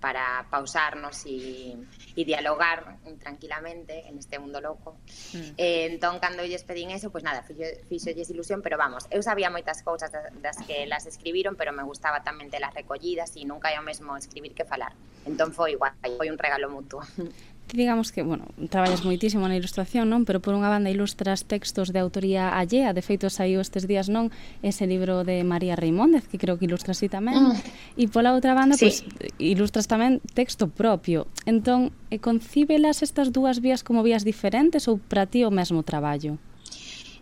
[0.00, 1.76] para pausarnos e,
[2.16, 4.98] e dialogar tranquilamente en este mundo loco.
[5.32, 5.54] Mm.
[5.56, 9.20] Eh, entón, cando lles pedín eso, pois pues nada, fixo, fixolles ilusión, pero vamos, eu
[9.22, 13.44] sabía moitas cousas das, das que las escribiron, pero me gustaba tamén telas recollidas e
[13.44, 14.96] nunca é o mesmo escribir que falar.
[15.28, 17.04] Entón foi igual, foi un regalo mutuo.
[17.70, 20.26] ti digamos que, bueno, traballas moitísimo na ilustración, non?
[20.26, 24.34] Pero por unha banda ilustras textos de autoría allea, de feito saiu estes días, non?
[24.66, 27.54] Ese libro de María Reimóndez, que creo que ilustras así tamén.
[27.54, 28.02] Mm.
[28.02, 28.90] E pola outra banda, sí.
[28.90, 31.30] pois, pues, ilustras tamén texto propio.
[31.46, 36.36] Entón, e concíbelas estas dúas vías como vías diferentes ou para ti o mesmo traballo?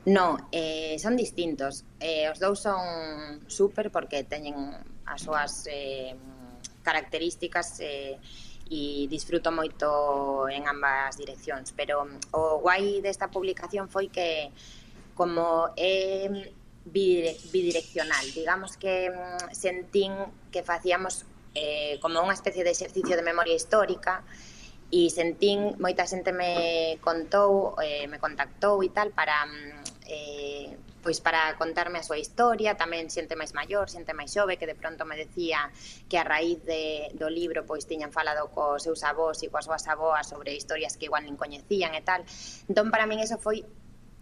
[0.08, 1.84] No, eh, son distintos.
[2.00, 4.56] Eh, os dous son super porque teñen
[5.04, 6.16] as súas eh,
[6.80, 8.16] características eh,
[8.68, 14.52] e disfruto moito en ambas direccións, pero mm, o guai desta publicación foi que
[15.16, 16.92] como é mm,
[17.52, 20.12] bidireccional, digamos que mm, sentín
[20.52, 21.24] que facíamos
[21.56, 24.22] eh, como unha especie de exercicio de memoria histórica
[24.88, 30.72] e sentín, moita xente me contou, eh, me contactou e tal para mm, eh,
[31.02, 34.76] pois para contarme a súa historia, tamén xente máis maior, xente máis xove que de
[34.76, 35.68] pronto me decía
[36.08, 39.84] que a raíz de, do libro pois tiñan falado cos seus avós e coas súas
[39.88, 42.24] avoas sobre historias que igual nin coñecían e tal.
[42.68, 43.64] Entón para min eso foi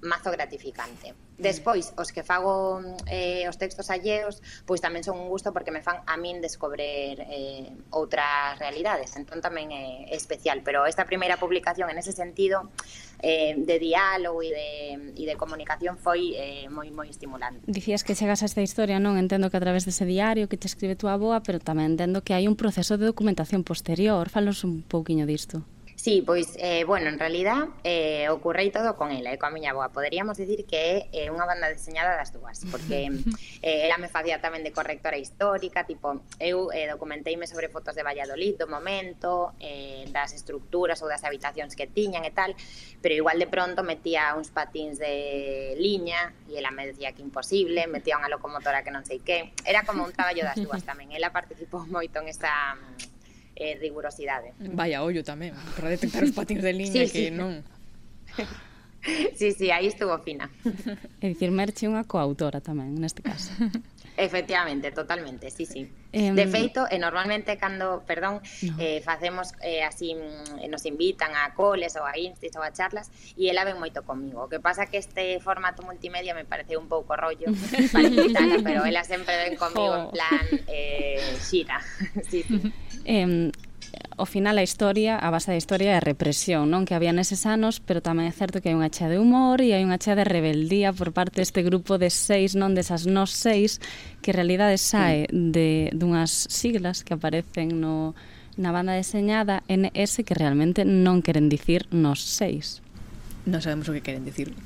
[0.02, 1.12] mazo gratificante.
[1.12, 1.42] Mm.
[1.42, 5.84] Despois, os que fago eh, os textos alleos, pois tamén son un gusto porque me
[5.84, 11.92] fan a min descobrir eh, outras realidades, entón tamén é especial, pero esta primeira publicación
[11.92, 12.72] en ese sentido
[13.20, 14.70] eh, de diálogo e de,
[15.12, 17.60] e de comunicación foi eh, moi moi estimulante.
[17.68, 19.20] Dicías que chegas a esta historia, non?
[19.20, 22.32] Entendo que a través dese diario que te escribe tua aboa, pero tamén entendo que
[22.32, 24.32] hai un proceso de documentación posterior.
[24.32, 25.64] Falos un pouquiño disto.
[26.06, 29.74] Sí, pois, eh, bueno, en realidad eh, ocurrei todo con ela e eh, coa miña
[29.74, 29.90] boa.
[29.90, 33.10] Poderíamos dicir que é eh, unha banda diseñada das dúas, porque
[33.66, 38.06] eh, ela me facía tamén de correctora histórica, tipo, eu eh, documenteime sobre fotos de
[38.06, 42.54] Valladolid do momento, eh, das estructuras ou das habitacións que tiñan e tal,
[43.02, 47.90] pero igual de pronto metía uns patins de liña e ela me decía que imposible,
[47.90, 49.58] metía unha locomotora que non sei que.
[49.66, 51.10] Era como un traballo das dúas tamén.
[51.10, 53.15] Ela participou moito en esa mm,
[53.56, 54.52] eh, rigurosidade.
[54.76, 57.34] Vaya ollo tamén, para detectar os patins de liña sí, que sí.
[57.34, 57.64] non...
[59.38, 60.50] Sí, sí, aí estuvo fina.
[61.22, 63.54] É dicir, Merche unha coautora tamén, neste caso.
[64.16, 65.92] Efectivamente, totalmente, sí, sí.
[66.12, 68.74] Eh, de feito, e normalmente cando, perdón, no.
[68.80, 72.72] eh, facemos eh, así, mm, eh, nos invitan a coles ou a instis ou a
[72.72, 74.40] charlas e ela ven moito comigo.
[74.40, 77.52] O que pasa que este formato multimedia me parece un pouco rollo
[77.92, 80.00] para invitala, pero ela sempre ven comigo oh.
[80.00, 81.84] en plan eh, xira.
[82.30, 82.72] sí, sí.
[83.04, 83.52] Eh,
[84.16, 86.88] ao final a historia, a base da historia é a represión, non?
[86.88, 89.76] Que había neses anos, pero tamén é certo que hai unha chea de humor e
[89.76, 93.78] hai unha chea de rebeldía por parte deste grupo de seis, non desas nos seis,
[94.24, 98.16] que en realidade sae de dunhas siglas que aparecen no
[98.56, 102.80] na banda deseñada NS que realmente non queren dicir nos seis.
[103.44, 104.56] Non sabemos o que queren dicir.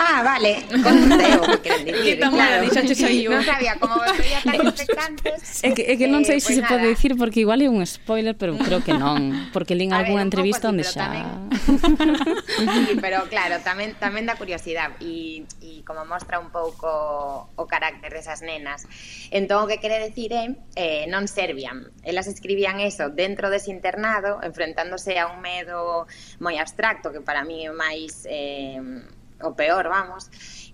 [0.00, 1.40] Ah, vale, conteo.
[1.62, 2.32] que claro.
[2.32, 2.64] claro.
[2.64, 5.60] Non sabía, como veía tan expectantes...
[5.60, 6.72] É que, é que non sei eh, se se nada.
[6.72, 10.72] pode dicir, porque igual é un spoiler, pero creo que non, porque lín algunha entrevista
[10.72, 11.36] onde xa...
[11.60, 18.16] Sí, pero claro, tamén tamén da curiosidade e, e como mostra un pouco o carácter
[18.16, 18.88] desas nenas.
[19.28, 20.48] Entón, o que quere decir é
[20.80, 21.92] eh, non servían.
[22.08, 26.08] Elas escribían eso dentro dese internado, enfrentándose a un medo
[26.40, 28.24] moi abstracto, que para mí é máis...
[28.24, 30.30] Eh, o peor, vamos.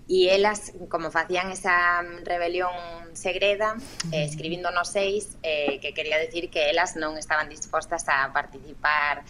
[0.06, 2.70] E elas, como facían esa rebelión
[3.18, 3.74] segreda,
[4.14, 9.26] eh, escribindo nos seis, eh, que quería decir que elas non estaban dispostas a participar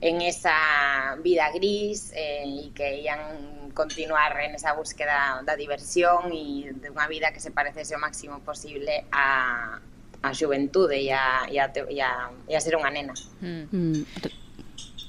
[0.00, 6.70] en esa vida gris eh, e que ian continuar en esa búsqueda da diversión e
[6.78, 9.80] de unha vida que se parecese o máximo posible a,
[10.22, 13.14] a xuventude e a, e a, e a, e a ser unha nena.
[13.42, 13.66] Mm.
[13.72, 14.00] Mm.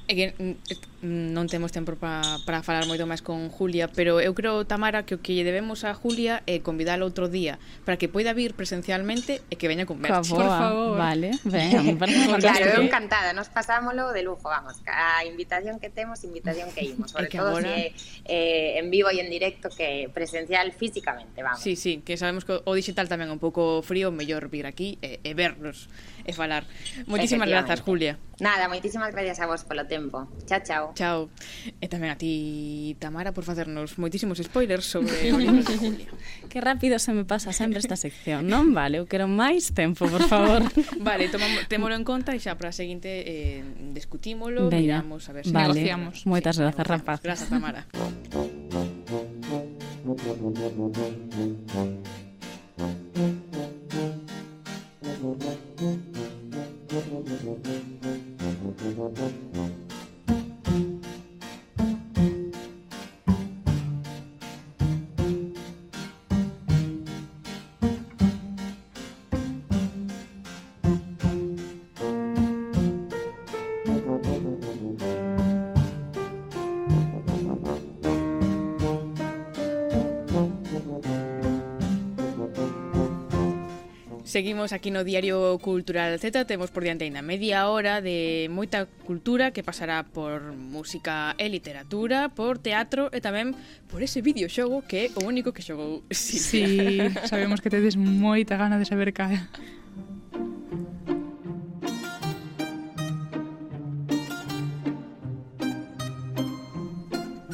[0.09, 0.55] É que mm,
[1.05, 5.13] Mm, non temos tempo para falar moito máis con Julia, pero eu creo, Tamara, que
[5.13, 9.45] o que lle debemos a Julia é convidala outro día para que poida vir presencialmente
[9.53, 10.33] e que veña con Merche.
[10.33, 10.97] Por favor.
[10.97, 12.01] Vale, ben,
[12.41, 17.11] Claro, eu encantada, nos pasámoslo de lujo, vamos, a invitación que temos, invitación que imos,
[17.13, 17.69] sobre que todo agora...
[17.69, 17.93] se
[18.25, 21.61] é, eh, en vivo e en directo que presencial físicamente, vamos.
[21.61, 24.97] Sí, sí, que sabemos que o digital tamén é un pouco frío, mellor vir aquí
[25.05, 25.85] e, e vernos
[26.25, 26.65] e falar.
[27.05, 28.17] Moitísimas grazas, Julia.
[28.41, 30.25] Nada, moitísimas gracias a vos polo tempo.
[30.49, 30.94] Chao, chao.
[30.95, 31.27] Chao.
[31.83, 36.07] E tamén a ti, Tamara, por facernos moitísimos spoilers sobre Oliver de Julia.
[36.47, 38.71] Que rápido se me pasa sempre esta sección, non?
[38.71, 40.63] Vale, eu quero máis tempo, por favor.
[41.03, 45.03] vale, tomamos, témolo en conta e xa para a seguinte eh, discutímolo, Venga.
[45.03, 45.75] miramos a ver se vale.
[45.75, 46.23] negociamos.
[46.23, 47.19] Moitas sí, grazas, rapaz.
[47.19, 47.83] Grazas, Tamara.
[58.95, 59.84] Thank you.
[84.35, 89.55] Seguimos aquí no Diario Cultural Z, temos por diante ainda media hora de moita cultura
[89.55, 93.55] que pasará por música e literatura, por teatro e tamén
[93.87, 97.15] por ese videoxogo que é o único que xogou Silvia.
[97.15, 99.39] Sí, sabemos que tedes moita gana de saber cae.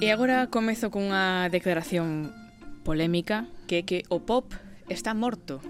[0.01, 2.33] E agora comezo cunha declaración
[2.81, 4.49] polémica que é que o pop
[4.89, 5.61] está morto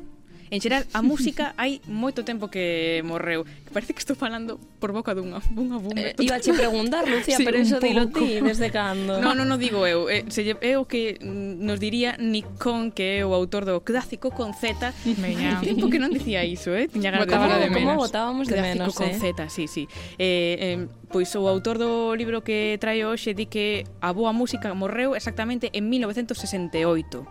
[0.51, 3.47] En xeral, a música hai moito tempo que morreu.
[3.71, 5.95] Parece que estou falando por boca dunha, dunha bomba.
[5.95, 9.23] Eh, iba che preguntar, Lucía, sí, pero eso dilo ti, desde cando?
[9.23, 10.11] No, non, non digo eu.
[10.11, 14.51] Eh, se, é o que nos diría Nikon, que é o autor do clásico con
[14.51, 14.91] Z.
[15.23, 15.63] Meña.
[15.63, 16.91] Tempo que non dicía iso, eh?
[16.91, 17.95] Tiña ganas de, de menos.
[17.95, 19.15] Como votábamos de menos, con eh?
[19.15, 19.87] Z, sí, sí.
[20.19, 24.75] Eh, eh, pois o autor do libro que traio hoxe di que a boa música
[24.75, 27.23] morreu exactamente en 1968.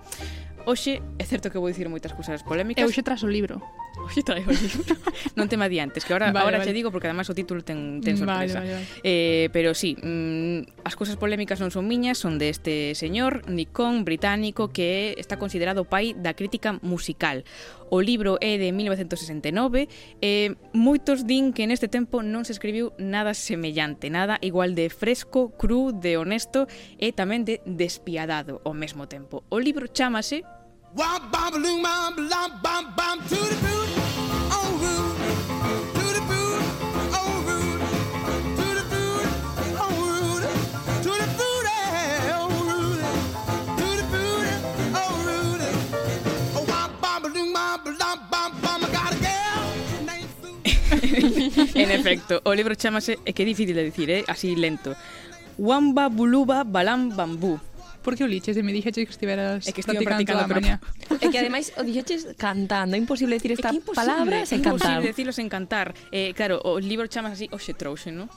[0.66, 2.82] Hoxe, é certo que vou dicir moitas cousas polémicas.
[2.82, 3.60] Eu xe tras o libro.
[4.04, 4.82] Hoxe trae o libro.
[5.38, 6.68] non te adiantes, que ahora, vale, ahora vale.
[6.68, 8.60] che digo porque además o título ten, ten sorpresa.
[8.60, 9.00] Vale, vale, vale.
[9.04, 14.02] Eh, pero sí, mm, as cousas polémicas non son miñas, son de este señor Nikon
[14.04, 17.44] británico que está considerado pai da crítica musical.
[17.90, 19.88] O libro é de 1969 e
[20.22, 25.50] eh, moitos din que neste tempo non se escribiu nada semellante, nada igual de fresco,
[25.58, 26.70] cru, de honesto
[27.02, 29.42] e tamén de despiadado ao mesmo tempo.
[29.50, 30.46] O libro chamase
[30.92, 33.88] Wop, bop, loom, bop, lop, bop, bop, to the boot,
[34.50, 35.14] oh, rude.
[35.94, 36.58] To the boot,
[37.14, 37.80] oh, rude.
[38.58, 39.22] To the boot,
[39.78, 40.50] oh, rude.
[41.06, 43.06] To the boot, eh, oh, rude.
[43.78, 45.62] To the boot, eh, oh, rude.
[46.58, 49.70] Oh, wop, bop, loom, bop, lop, bop, bop, I got a girl
[50.10, 50.58] named Sue.
[51.82, 54.24] en efecto, o libro chamase, é que é difícil de dicir, eh?
[54.26, 54.96] así lento.
[55.56, 57.60] Wamba Buluba Balam Bambú
[58.02, 58.56] Por que o liches?
[58.56, 60.74] E me dixeches que estiveras é que practicando, practicando a maña.
[61.20, 64.60] É que ademais o dixeches cantando, é imposible decir estas é que imposible, palabras en
[64.60, 64.72] cantar.
[64.72, 65.86] É imposible decirlos en cantar.
[66.10, 68.28] Eh, claro, o libro chamas así, oxe trouxe, non?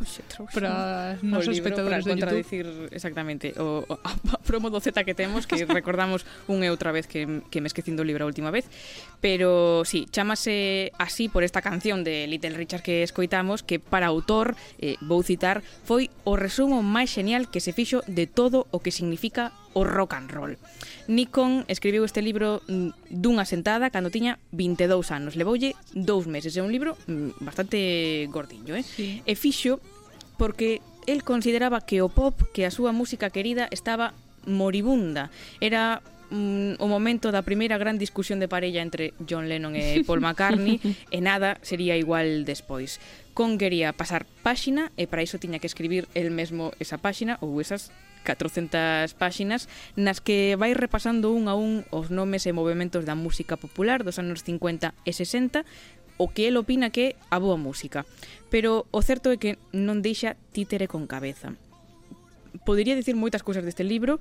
[0.00, 0.24] Oxe,
[0.56, 2.88] para os nosos espectadores para de YouTube.
[2.90, 4.16] exactamente o, o a
[4.48, 8.00] promo do Z que temos que recordamos unha e outra vez que, que me esquecín
[8.00, 8.64] do libro a última vez
[9.20, 14.56] pero sí, chamase así por esta canción de Little Richard que escoitamos que para autor,
[14.80, 18.90] eh, vou citar foi o resumo máis genial que se fixo de todo o que
[18.90, 20.54] significa o rock and roll
[21.10, 25.34] Nikon escribiu este libro mm, dunha sentada cando tiña 22 anos.
[25.34, 26.54] Levoulle dous meses.
[26.54, 28.86] É un libro mm, bastante gordiño, eh?
[28.86, 29.18] Sí.
[29.26, 29.82] E fixo
[30.38, 30.78] porque
[31.10, 34.14] el consideraba que o pop, que a súa música querida, estaba
[34.46, 35.34] moribunda.
[35.58, 35.98] Era
[36.30, 40.78] mm, o momento da primeira gran discusión de parella entre John Lennon e Paul McCartney
[41.10, 43.02] e nada sería igual despois.
[43.34, 47.62] Con quería pasar páxina e para iso tiña que escribir el mesmo esa páxina ou
[47.62, 47.94] esas
[48.26, 53.56] 400 páxinas nas que vai repasando un a un os nomes e movimentos da música
[53.56, 55.62] popular dos anos 50 e 60
[56.20, 58.04] o que el opina que é a boa música.
[58.52, 61.56] Pero o certo é que non deixa títere con cabeza.
[62.68, 64.20] Podería dicir moitas cousas deste libro,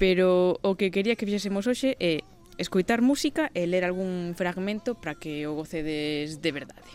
[0.00, 2.26] pero o que quería que fixésemos hoxe é
[2.58, 6.90] escoitar música e ler algún fragmento para que o gocedes de verdade.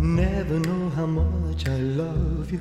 [0.00, 2.60] Never know how much I love you.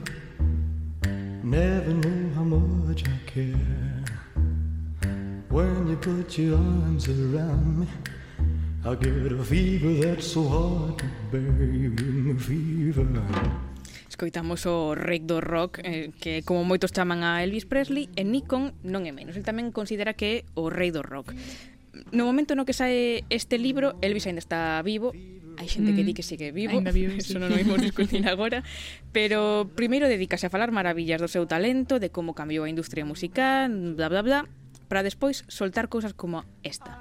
[1.41, 4.03] Never know how much I care.
[5.49, 7.87] When you put your arms around me,
[8.83, 11.63] I get a fever that's so hard to bear.
[11.63, 13.07] You give me fever.
[14.09, 18.75] Escoitamos o rei do rock eh, que como moitos chaman a Elvis Presley e Nikon
[18.83, 21.31] non é menos, el tamén considera que é o rei do rock
[22.11, 25.13] no momento no que sae este libro Elvis ainda está vivo
[25.59, 25.95] hai xente mm.
[25.99, 27.35] que di que sigue vivo, Ainda vivo sí.
[27.35, 28.63] non o imos discutir agora,
[29.11, 33.67] pero primeiro dedicase a falar maravillas do seu talento, de como cambiou a industria musical,
[33.99, 34.39] bla bla bla,
[34.87, 36.95] para despois soltar cousas como esta.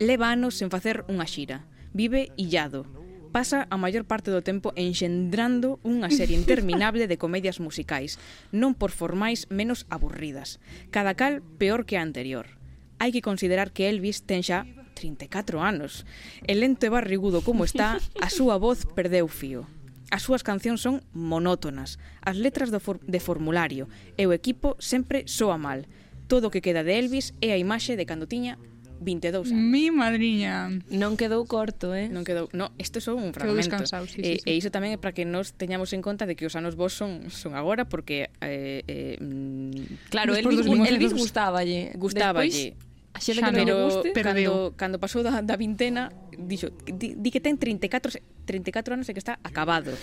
[0.00, 2.88] Leva anos sen facer unha xira, vive illado,
[3.36, 8.16] pasa a maior parte do tempo enxendrando unha serie interminable de comedias musicais,
[8.56, 12.56] non por formais menos aburridas, cada cal peor que a anterior.
[12.96, 14.64] Hai que considerar que Elvis ten xa
[14.96, 16.08] 34 anos.
[16.48, 19.68] E lento e barrigudo como está, a súa voz perdeu fío.
[20.08, 25.28] As súas cancións son monótonas, as letras do for de formulario e o equipo sempre
[25.28, 25.84] soa mal.
[26.30, 28.56] Todo o que queda de Elvis é a imaxe de cando tiña
[29.00, 29.62] 22 anos.
[29.62, 30.70] Mi madriña.
[30.88, 32.08] Non quedou corto, eh?
[32.08, 33.76] Non quedou, no, isto só un fragmento.
[34.06, 34.46] Sí, e, sí, sí.
[34.46, 36.96] e iso tamén é para que nos teñamos en conta de que os anos vos
[36.96, 41.92] son son agora porque eh, eh, mm, claro, Despois Elvis, Elvis gustáballe.
[41.98, 42.78] Gustáballe.
[43.16, 44.76] A xente xa que non pero, guste, perdeu.
[44.76, 48.12] cando, cando pasou da, da vintena, dixo, di, di que ten 34,
[48.44, 49.96] 34 anos e que está acabado.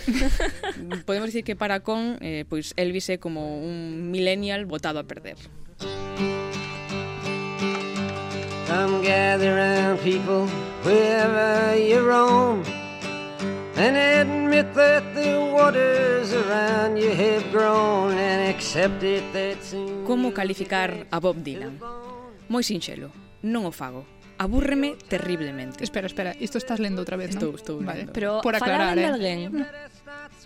[1.06, 5.38] Podemos dicir que para con, eh, pois Elvis é como un millennial botado a perder.
[8.66, 10.50] Come gather round people
[10.82, 12.64] wherever you roam
[13.76, 20.34] And admit that the waters around you have grown And accept it that soon Como
[20.34, 21.78] calificar a Bob Dylan?
[22.48, 23.08] Moi sinxelo,
[23.44, 24.04] non o fago.
[24.36, 25.84] Abúrreme terriblemente.
[25.84, 27.38] Espera, espera, isto estás lendo outra vez, non?
[27.38, 28.10] Estou, estou vale.
[28.10, 28.12] lendo.
[28.12, 29.06] Pero Por aclarar, eh?
[29.06, 29.50] de alguén?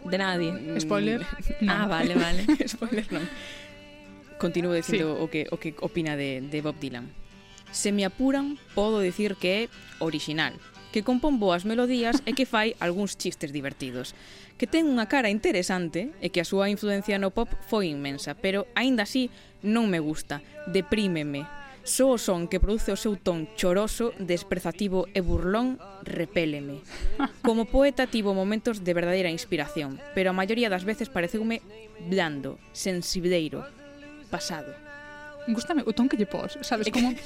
[0.04, 0.52] De nadie.
[0.52, 0.80] Mm.
[0.80, 1.20] Spoiler?
[1.64, 1.72] No.
[1.72, 2.44] Ah, vale, vale.
[2.68, 3.24] Spoiler non.
[4.38, 5.22] Continuo dicindo sí.
[5.24, 7.10] o que o que opina de, de Bob Dylan.
[7.72, 9.68] Se me apuran, podo dicir que é
[9.98, 10.54] original,
[10.92, 14.14] que compón boas melodías e que fai algúns chistes divertidos,
[14.60, 18.68] que ten unha cara interesante e que a súa influencia no pop foi inmensa, pero
[18.78, 19.28] aínda así
[19.60, 20.40] non me gusta,
[20.70, 21.44] deprímeme,
[21.88, 26.84] Só o son que produce o seu ton choroso, desprezativo e burlón repéleme.
[27.40, 31.64] Como poeta tivo momentos de verdadeira inspiración, pero a maioría das veces pareceume
[32.04, 33.64] blando, sensibleiro,
[34.28, 34.68] pasado.
[35.48, 37.16] Gústame o ton que lle pos, sabes, como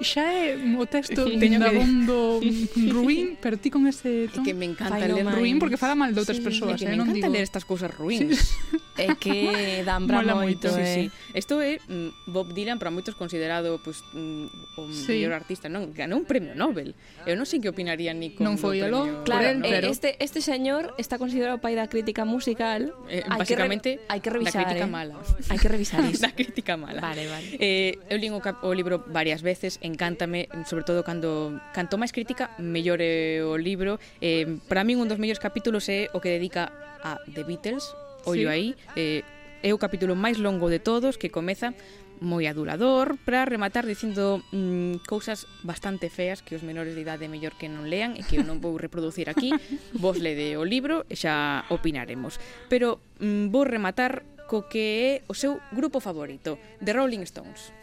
[0.00, 2.40] xa é o texto teño dabondo
[2.88, 4.40] ruín, pero ti con ese ton.
[4.42, 6.88] É que me encanta Fai ler ruín porque fala mal de outras sí, persoas, que
[6.88, 7.36] eh, me non encanta digo...
[7.36, 8.38] ler estas cousas ruíns.
[8.38, 8.80] Sí.
[8.96, 11.08] É que dan pra Mola moito, moito eh.
[11.08, 11.36] sí, sí.
[11.36, 15.16] Isto é mm, Bob Dylan para moitos considerado pues, mm, o sí.
[15.16, 15.96] mellor artista, non?
[15.96, 16.92] Ganou un premio Nobel.
[17.24, 19.24] Eu non sei que opinaría ni con Non foi premio...
[19.24, 19.88] Claro, él, eh, pero...
[19.88, 22.92] este, este señor está considerado o pai da crítica musical.
[23.08, 23.66] Eh, hai que, re...
[24.08, 24.62] hai que revisar.
[24.62, 24.92] Da crítica eh.
[24.92, 25.14] mala.
[25.48, 26.22] Hai que revisar isto.
[26.28, 27.00] da crítica mala.
[27.00, 27.46] Vale, vale.
[27.56, 32.14] Eh, eu lín o, cap, o libro varias veces, encántame, sobre todo cando canto máis
[32.14, 33.98] crítica, mellor é o libro.
[34.22, 36.70] Eh, para min un dos mellores capítulos é o que dedica
[37.02, 37.90] a The Beatles,
[38.24, 38.54] ollo sí.
[38.54, 39.26] aí, eh,
[39.62, 41.74] é o capítulo máis longo de todos que comeza
[42.22, 47.58] moi adulador para rematar dicindo mm, cousas bastante feas que os menores de idade mellor
[47.58, 49.50] que non lean e que eu non vou reproducir aquí.
[49.98, 52.38] Vos lede o libro e xa opinaremos.
[52.70, 54.86] Pero mm, vou rematar co que
[55.18, 57.81] é o seu grupo favorito, The Rolling Stones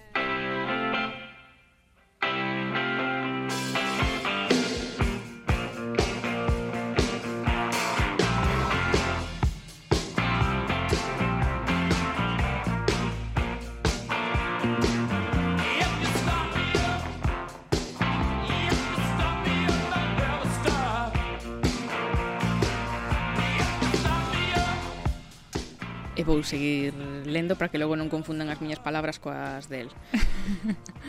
[26.30, 26.93] vou seguir
[27.26, 29.89] lendo para que logo non confundan as miñas palabras coas del.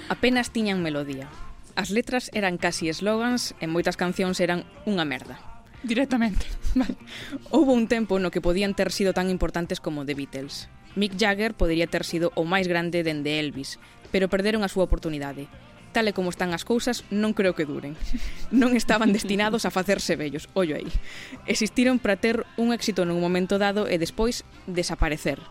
[0.09, 1.29] Apenas tiñan melodía.
[1.79, 5.39] As letras eran casi eslogans e moitas cancións eran unha merda.
[5.87, 6.45] Directamente.
[6.79, 6.99] Vale.
[7.55, 10.69] Houve un tempo no que podían ter sido tan importantes como The Beatles.
[10.99, 13.79] Mick Jagger podería ter sido o máis grande dende Elvis,
[14.11, 15.47] pero perderon a súa oportunidade
[15.93, 17.99] tal e como están as cousas, non creo que duren.
[18.55, 20.87] Non estaban destinados a facerse vellos, ollo aí.
[21.51, 25.43] Existiron para ter un éxito nun momento dado e despois desaparecer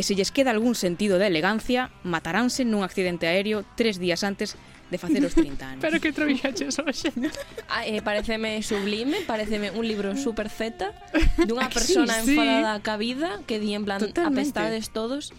[0.00, 4.56] e se lles queda algún sentido de elegancia, mataránse nun accidente aéreo tres días antes
[4.88, 5.80] de facer os 30 anos.
[5.84, 7.12] Pero que trabillaches hoxe.
[7.70, 10.90] Ah, eh, pareceme sublime, pareceme un libro super Z
[11.46, 12.30] dunha ah, persona sí, sí.
[12.34, 14.58] enfadada ca vida que di en plan Totalmente.
[14.58, 15.30] apestades todos.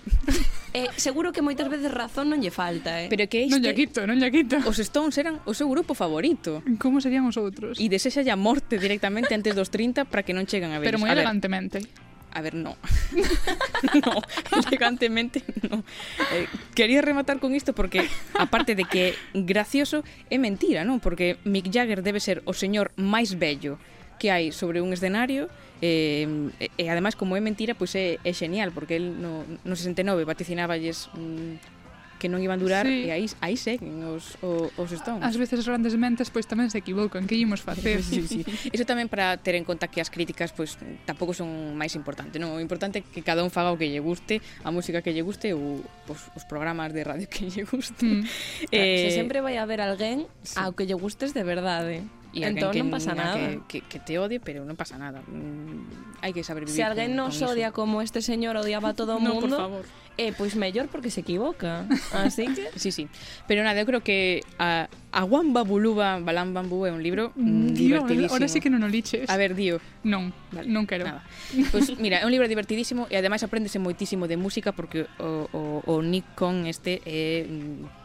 [0.71, 3.11] Eh, seguro que moitas veces razón non lle falta, eh.
[3.11, 4.63] Pero que este, non lle quito, non lle quito.
[4.63, 6.63] Os Stones eran o seu grupo favorito.
[6.79, 7.75] Como serían os outros?
[7.75, 10.87] E desexa a morte directamente antes dos 30 para que non chegan a ver.
[10.87, 11.83] Pero moi elegantemente.
[11.83, 12.77] Ver, a ver, no.
[14.05, 14.21] no,
[14.67, 15.83] elegantemente no.
[16.33, 18.07] Eh, quería rematar con isto porque,
[18.37, 21.03] aparte de que gracioso, é mentira, non?
[21.03, 23.77] Porque Mick Jagger debe ser o señor máis bello
[24.21, 25.49] que hai sobre un escenario
[25.81, 26.29] eh,
[26.61, 30.29] e, e ademais como é mentira, pois é, é genial porque el no, no 69
[30.29, 31.80] vaticinaba yes, mm,
[32.21, 33.09] que non iban durar sí.
[33.09, 35.25] e aí, aí seguen os, o, os Stones.
[35.25, 38.05] Ás veces as grandes mentes pois tamén se equivocan, que ímos facer?
[38.05, 38.45] sí, sí.
[38.69, 40.77] Eso tamén para ter en conta que as críticas pois
[41.09, 42.53] tampouco son máis importante, non?
[42.53, 45.25] O importante é que cada un faga o que lle guste, a música que lle
[45.25, 48.05] guste ou pois, os programas de radio que lle guste.
[48.05, 48.23] Mm.
[48.71, 50.61] Eh, se sempre vai haber alguén sí.
[50.61, 52.05] ao que lle gustes de verdade.
[52.31, 53.65] E entón que, non pasa nada.
[53.65, 55.25] Que, que, que te odie, pero non pasa nada.
[55.25, 56.77] Mm, hai que saber vivir.
[56.77, 59.85] Se alguén nos odia como este señor odiaba a todo o no, mundo, por favor
[60.17, 61.85] eh, pois mellor porque se equivoca.
[62.13, 63.07] Así que Sí, sí.
[63.47, 67.75] Pero nada, eu creo que a, A Wamba Buluba Balam Bambú é un libro mm,
[67.75, 68.31] divertidísimo.
[68.31, 69.27] Ahora sí que non o liches.
[69.27, 69.83] A ver, Dio.
[70.07, 70.71] Non, vale.
[70.71, 71.03] non quero.
[71.03, 71.27] Nada.
[71.71, 75.61] Pues, mira, é un libro divertidísimo e ademais apréndese moitísimo de música porque o, o,
[75.83, 77.43] o Nick Con este é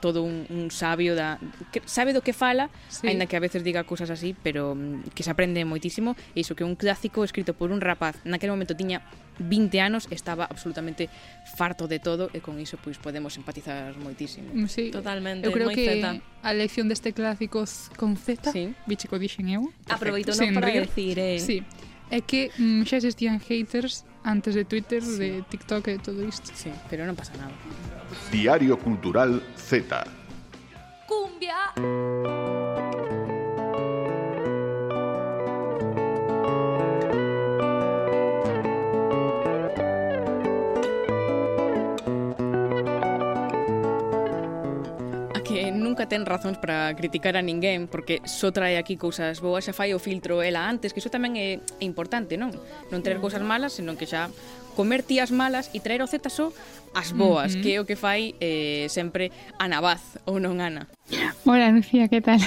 [0.02, 1.38] todo un, un sabio da
[1.70, 3.06] que sabe do que fala, sí.
[3.06, 6.58] aínda que a veces diga cousas así, pero mm, que se aprende moitísimo e iso
[6.58, 9.06] que un clásico escrito por un rapaz naquele momento tiña
[9.38, 11.08] 20 anos estaba absolutamente
[11.44, 14.50] farto de todo e con iso pois podemos empatizar moitísimo.
[14.66, 14.90] Sí.
[14.90, 16.18] Totalmente, Eu creo que zeta.
[16.42, 17.64] a lección de deste clásico
[17.96, 18.74] con Z, sí.
[18.86, 19.68] biche co dixen eu.
[19.92, 20.88] Aproveito non para rir.
[20.88, 21.36] decir, eh.
[21.36, 21.60] Sí.
[22.08, 25.18] É que mm, xa existían haters antes de Twitter, sí.
[25.20, 26.48] de TikTok e todo isto.
[26.56, 27.52] Sí, pero non pasa nada.
[28.32, 30.08] Diario Cultural Z.
[31.04, 31.76] Cumbia.
[45.86, 49.94] nunca ten razóns para criticar a ninguén porque só trae aquí cousas boas, xa fai
[49.94, 52.50] o filtro ela antes, que iso tamén é importante, non?
[52.90, 54.26] Non traer cousas malas, senón que xa
[54.74, 56.50] comer ti as malas e traer o Z só
[56.92, 57.62] as boas, uh -huh.
[57.62, 59.30] que é o que fai eh, sempre
[59.62, 60.90] Ana Baz ou non Ana.
[61.46, 62.42] Hola, Lucía, que tal?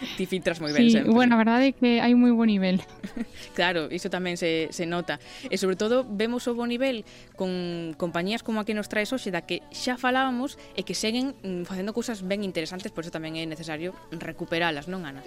[0.16, 1.12] ti filtras moi ben sí, sempre.
[1.12, 2.82] Bueno, a verdade é que hai moi bo nivel.
[3.58, 5.18] claro, iso tamén se, se nota.
[5.48, 9.32] E sobre todo vemos o bo nivel con compañías como a que nos traes hoxe
[9.32, 13.38] da que xa falábamos e que seguen mm, facendo cousas ben interesantes, por iso tamén
[13.40, 15.24] é necesario recuperalas, non, Ana?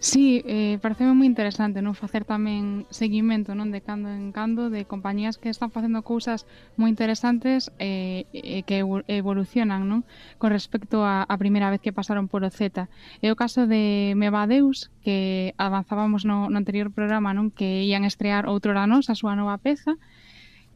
[0.00, 4.88] Sí, eh, pareceme moi interesante non facer tamén seguimento non de cando en cando de
[4.88, 6.48] compañías que están facendo cousas
[6.80, 8.80] moi interesantes eh, e eh, eh, que
[9.12, 10.08] evolucionan non
[10.40, 12.88] con respecto a, a primeira vez que pasaron por o Z.
[13.20, 18.48] É o caso de Mevadeus, que avanzábamos no, no anterior programa non que ían estrear
[18.48, 20.00] outro ranos a súa nova peza,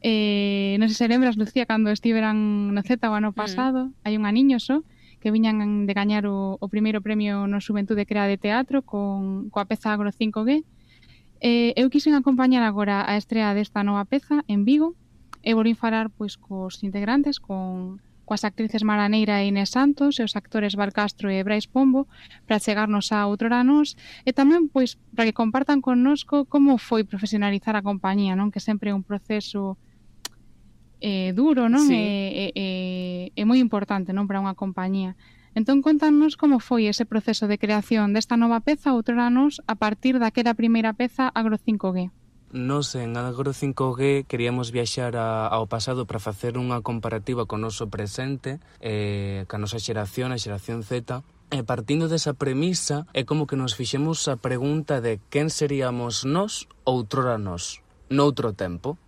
[0.05, 2.37] Eh, non sei se lembras, Lucía, cando estiveran
[2.77, 3.41] no Z o ano mm.
[3.41, 4.05] pasado, mm.
[4.05, 4.93] hai un aniño só, so,
[5.25, 9.64] que viñan de gañar o, o primeiro premio no Xuventude Crea de Teatro con, coa
[9.64, 10.68] peza Agro 5G.
[11.41, 14.93] Eh, eu quixen acompañar agora a estrea desta nova peza en Vigo
[15.41, 20.37] e volvín falar pois cos integrantes, con coas actrices Maraneira e Inés Santos e os
[20.37, 22.05] actores Val Castro e Brais Pombo
[22.45, 23.97] para chegarnos a outro anos
[24.29, 28.93] e tamén pois para que compartan connosco como foi profesionalizar a compañía, non que sempre
[28.93, 29.81] é un proceso
[31.05, 31.84] eh, duro, non?
[31.84, 31.92] Sí.
[31.92, 32.68] É, é, é,
[33.36, 35.20] é moi importante, non, para unha compañía.
[35.52, 40.57] Entón, contanos como foi ese proceso de creación desta nova peza Outroranos a partir daquela
[40.57, 42.11] primeira peza Agro 5G.
[42.55, 47.70] Nos en Agro 5G queríamos viaxar a, ao pasado para facer unha comparativa con o
[47.70, 51.22] noso presente, eh, ca nosa xeración, a xeración Z,
[51.55, 56.66] E partindo desa premisa, é como que nos fixemos a pregunta de quen seríamos nós
[56.82, 57.78] outrora nós,
[58.11, 58.98] noutro tempo.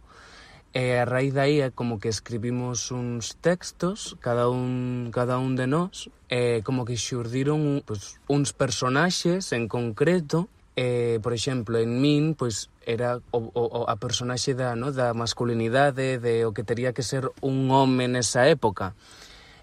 [0.77, 5.65] E a raíz dai é como que escribimos uns textos, cada un, cada un de
[5.65, 12.37] nós, e como que xurdiron pues, uns personaxes en concreto, e, por exemplo, en min,
[12.37, 16.93] pois pues, era o, o, a personaxe da, no, da masculinidade, de o que tería
[16.93, 18.93] que ser un home nesa época.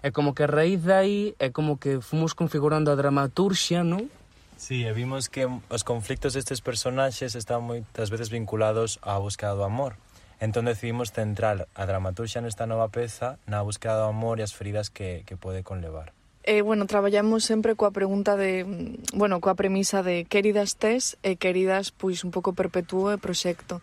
[0.02, 4.10] E como que a raíz dai é como que fomos configurando a dramaturxia, non?
[4.58, 9.62] Sí, e vimos que os conflictos destes personaxes están moitas veces vinculados á busca do
[9.62, 9.94] amor
[10.42, 14.90] Entón decidimos centrar a dramaturxa nesta nova peza na búsqueda do amor e as feridas
[14.90, 16.12] que, que pode conlevar.
[16.44, 21.40] Eh, bueno, traballamos sempre coa pregunta de, mm, bueno, coa premisa de queridas tes e
[21.40, 23.80] queridas pois un pouco perpetuo e proxecto.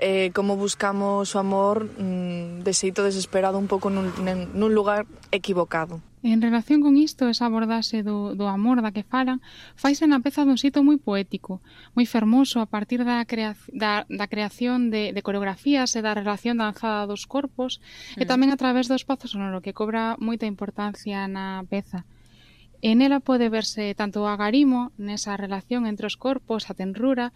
[0.00, 6.00] Eh, como buscamos o amor mm, de xeito desesperado un pouco nun, nun lugar equivocado.
[6.22, 9.40] En relación con isto, esa abordase do, do amor da que falan,
[9.72, 11.64] faise na peza dun sitio moi poético,
[11.96, 16.60] moi fermoso a partir da, crea, da, da creación de, de coreografías e da relación
[16.60, 18.20] danzada dos corpos, mm.
[18.20, 22.04] e tamén a través do espazo sonoro, que cobra moita importancia na peza.
[22.84, 27.32] En ela pode verse tanto o agarimo nesa relación entre os corpos, a tenrura,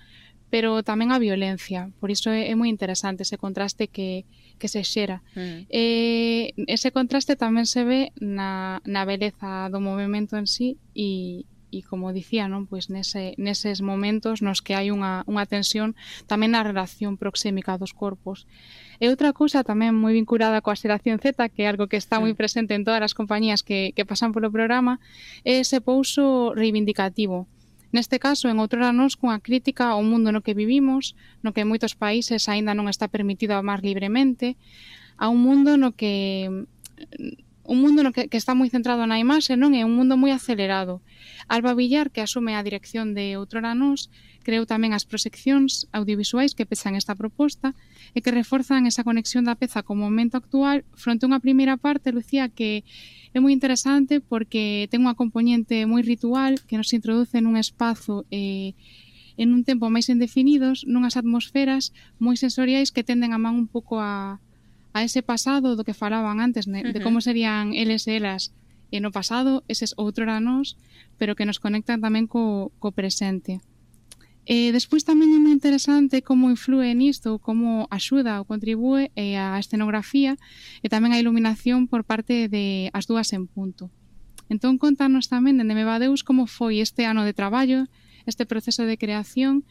[0.54, 1.90] pero tamén a violencia.
[1.98, 4.22] Por iso é, é moi interesante ese contraste que,
[4.62, 5.18] que se xera.
[5.34, 5.66] Mm.
[5.66, 11.42] Eh, ese contraste tamén se ve na, na beleza do movimento en sí e,
[11.74, 15.98] e como dicía, non, pois nese, neses momentos nos que hai unha, unha tensión
[16.30, 18.46] tamén na relación proxémica dos corpos.
[19.02, 22.30] E outra cousa tamén moi vinculada coa xeración Z, que é algo que está moi
[22.38, 25.02] presente en todas as compañías que, que pasan polo programa,
[25.42, 27.50] é ese pouso reivindicativo
[27.94, 31.14] Neste caso, en outrora nos cunha crítica ao mundo no que vivimos,
[31.46, 34.58] no que en moitos países aínda non está permitido amar libremente,
[35.14, 36.66] a un mundo no que
[37.64, 39.78] un mundo no que, que está moi centrado na imaxe, non?
[39.78, 41.06] É un mundo moi acelerado.
[41.46, 44.10] Alba Villar, que asume a dirección de Outrora Nos,
[44.44, 47.72] creou tamén as proxeccións audiovisuais que pesan esta proposta
[48.12, 52.12] e que reforzan esa conexión da peza co momento actual fronte a unha primeira parte,
[52.12, 52.84] Lucía, que
[53.34, 58.78] É moi interesante porque ten unha componente moi ritual que nos introduce nun espazo eh,
[59.34, 61.90] en un tempo máis indefinidos, nunhas atmosferas
[62.22, 64.38] moi sensoriais que tenden a man un pouco a,
[64.94, 68.54] a ese pasado do que falaban antes, ne, de como serían eles e elas
[68.94, 70.78] e no pasado, eses outros anos,
[71.18, 73.58] pero que nos conectan tamén co, co presente.
[74.44, 79.56] E despois tamén é moi interesante como influe nisto, como axuda ou contribúe eh, a
[79.56, 80.36] escenografía
[80.84, 83.88] e tamén a iluminación por parte de as dúas en punto.
[84.52, 87.88] Entón, contanos tamén, dende Mevadeus, como foi este ano de traballo,
[88.28, 89.64] este proceso de creación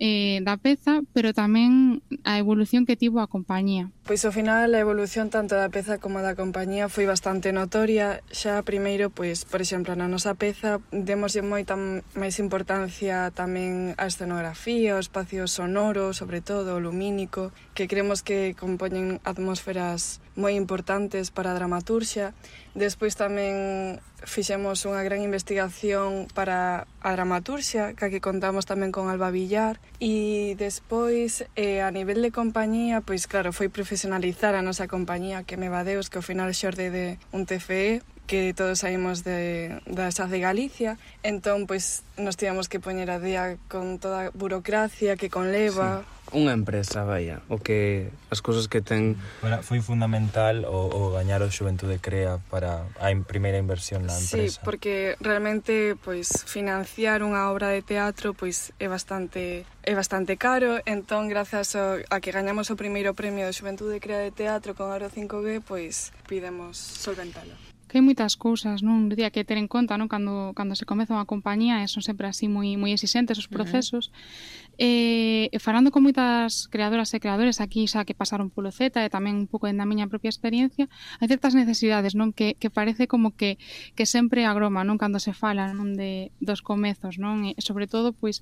[0.00, 3.92] eh, da peza, pero tamén a evolución que tivo a compañía.
[4.08, 8.24] Pois ao final a evolución tanto da peza como da compañía foi bastante notoria.
[8.32, 11.76] Xa primeiro, pois, por exemplo, na nosa peza demos moita
[12.16, 18.56] máis importancia tamén a escenografía, o espacio sonoro, sobre todo o lumínico, que creemos que
[18.56, 22.32] compoñen atmósferas moi importantes para a dramaturxia.
[22.72, 29.28] Despois tamén fixemos unha gran investigación para a dramaturxia, ca que contamos tamén con Alba
[29.28, 35.42] Villar, E despois, eh, a nivel de compañía, pois claro, foi profesionalizar a nosa compañía
[35.42, 38.00] que me vadeus, que ao final xorde de un TFE
[38.30, 43.18] que todos saímos de, da SAD de Galicia, entón pois nos tivemos que poñer a
[43.18, 46.06] día con toda a burocracia que conleva.
[46.06, 49.18] Sí unha empresa, vaya, o que as cousas que ten...
[49.42, 54.14] Bueno, foi fundamental o, o gañar o Xuventude Crea para a in, primeira inversión na
[54.14, 54.38] empresa.
[54.38, 60.78] Sí, porque realmente pois financiar unha obra de teatro pois é bastante é bastante caro,
[60.86, 64.94] entón grazas ao, a que gañamos o primeiro premio de Xuventude Crea de Teatro con
[64.94, 69.10] Aro 5G, pois pidemos solventalo que hai moitas cousas, non?
[69.10, 70.06] Día que ter en conta, non?
[70.06, 74.08] Cando, cando se comeza unha compañía e son sempre así moi moi exixentes os procesos.
[74.08, 74.59] Uh -huh.
[74.78, 79.36] E, falando con moitas creadoras e creadores aquí xa que pasaron polo Z e tamén
[79.36, 80.88] un pouco na miña propia experiencia,
[81.20, 82.30] hai certas necesidades, non?
[82.32, 83.58] Que, que parece como que,
[83.96, 84.96] que sempre agroma, non?
[84.96, 85.98] Cando se fala, non?
[85.98, 87.44] De, dos comezos, non?
[87.44, 88.40] E, sobre todo, pois,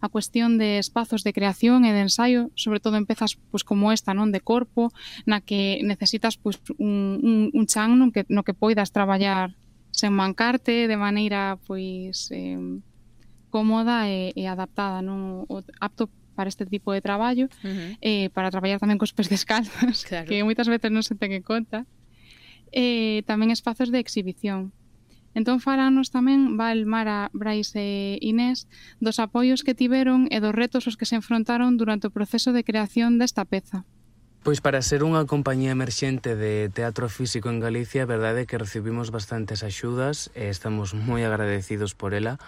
[0.00, 4.16] a cuestión de espazos de creación e de ensaio, sobre todo empezas pois como esta,
[4.16, 4.92] non, de corpo,
[5.28, 9.52] na que necesitas pois un, un, un chan non que no que poidas traballar
[9.92, 12.56] sen mancarte de maneira pois eh,
[13.50, 17.98] cómoda e, e adaptada, non o, apto para este tipo de traballo, uh -huh.
[18.00, 20.24] eh, para traballar tamén cos pés descalzos, claro.
[20.24, 21.84] que moitas veces non se ten en conta.
[22.70, 24.70] Eh, tamén espazos de exhibición.
[25.34, 28.66] Entón falanos tamén Val, Mara, Brais e Inés
[28.98, 32.66] dos apoios que tiveron e dos retos os que se enfrontaron durante o proceso de
[32.66, 33.86] creación desta peza.
[34.42, 38.58] Pois para ser unha compañía emerxente de teatro físico en Galicia, a verdade é que
[38.58, 42.40] recibimos bastantes axudas e estamos moi agradecidos por ela,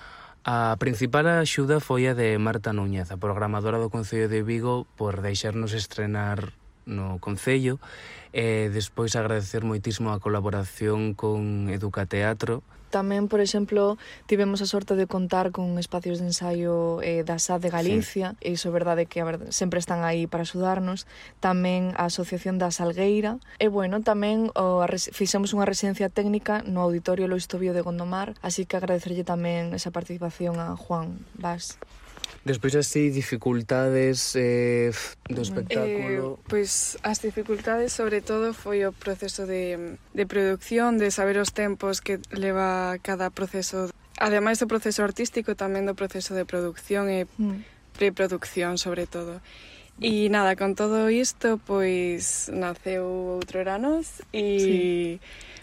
[0.45, 5.23] A principal axuda foi a de Marta Núñez, a programadora do Concello de Vigo, por
[5.23, 6.51] deixarnos estrenar
[6.87, 7.79] no Concello
[8.33, 13.97] e despois agradecer moitísimo a colaboración con Educateatro Tamén, por exemplo,
[14.29, 18.45] tivemos a sorte de contar con espacios de ensaio eh, da SAD de Galicia, sí.
[18.45, 21.09] e iso é verdade que a verdade, sempre están aí para axudarnos.
[21.41, 23.41] Tamén a Asociación da Salgueira.
[23.57, 28.37] E, bueno, tamén o, a, fixemos unha residencia técnica no Auditorio Lois Tobío de Gondomar,
[28.45, 31.81] así que agradecerlle tamén esa participación a Juan Vaz.
[32.45, 34.91] Despois así, dificultades eh,
[35.31, 36.43] do eh, espectáculo...
[36.43, 41.55] Eh, pois as dificultades sobre todo foi o proceso de, de producción, de saber os
[41.55, 43.95] tempos que leva cada proceso.
[44.19, 47.95] Ademais do proceso artístico, tamén do proceso de producción e mm.
[47.95, 49.39] preproducción sobre todo.
[50.03, 54.43] E nada, con todo isto, pois naceu outro Eranos e...
[54.59, 54.79] Sí.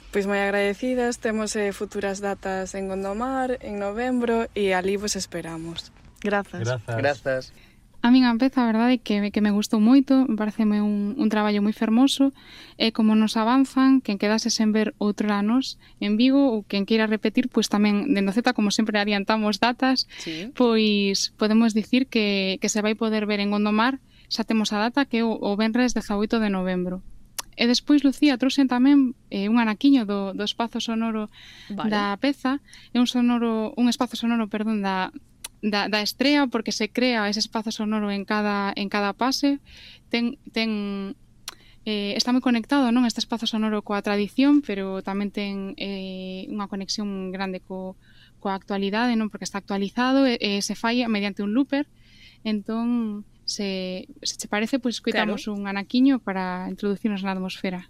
[0.10, 5.94] Pois moi agradecidas, temos eh, futuras datas en Gondomar, en novembro, e ali vos esperamos.
[6.20, 6.68] Grazas.
[6.88, 7.54] Grazas.
[8.02, 11.28] A min a peza, a verdade, que, que me gustou moito, me pareceme un, un
[11.28, 12.32] traballo moi fermoso,
[12.80, 17.12] e como nos avanzan, quen quedase sen ver outro anos en Vigo, ou quen queira
[17.12, 20.48] repetir, pois tamén, de Noceta, como sempre adiantamos datas, sí.
[20.56, 24.00] pois podemos dicir que, que se vai poder ver en Gondomar,
[24.32, 27.04] xa temos a data que é o, o Benres 18 de novembro.
[27.60, 31.28] E despois, Lucía, trouxen tamén eh, un anaquiño do, do espazo sonoro
[31.68, 31.92] vale.
[31.92, 32.64] da peza,
[32.96, 35.12] é un sonoro, un espazo sonoro, perdón, da,
[35.62, 39.60] da, da estrea porque se crea ese espazo sonoro en cada, en cada pase.
[40.10, 41.16] Ten, ten
[41.86, 46.68] eh, está moi conectado non este espazo sonoro coa tradición pero tamén ten eh, unha
[46.68, 47.96] conexión grande co,
[48.38, 51.88] coa actualidade non porque está actualizado e, e se fai mediante un looper
[52.44, 55.58] entón se, se che parece pois pues, coitamos claro.
[55.58, 57.90] un anaquiño para introducirnos na atmosfera.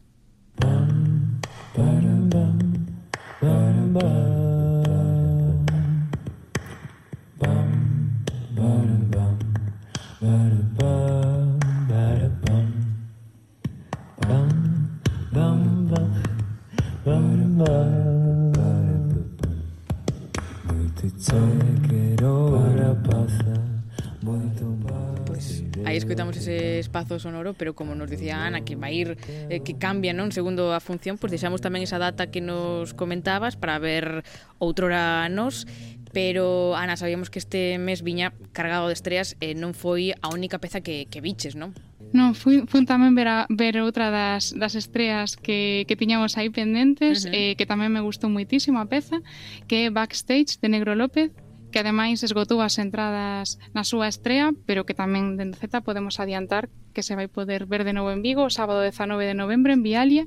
[25.85, 29.17] Aí escoitamos ese espazo sonoro, pero como nos dicía Ana, que vai ir
[29.49, 32.91] eh, que cambia, non, segundo a función, pois pues deixamos tamén esa data que nos
[32.91, 34.27] comentabas para ver
[34.59, 35.63] outrora nos
[36.11, 40.57] Pero, Ana, sabíamos que este mes viña cargado de estreas eh, non foi a única
[40.57, 41.77] peza que, que biches, non?
[42.09, 46.49] Non, fui, fui tamén ver, a, ver outra das, das estreas que, que tiñamos aí
[46.49, 47.37] pendentes, uh -huh.
[47.37, 49.21] eh, que tamén me gustou moitísimo a peza,
[49.69, 51.29] que é Backstage, de Negro López,
[51.69, 56.73] que ademais esgotou as entradas na súa estrea, pero que tamén dende Z podemos adiantar
[56.97, 59.85] que se vai poder ver de novo en Vigo, o sábado 19 de novembro en
[59.85, 60.25] Vialia,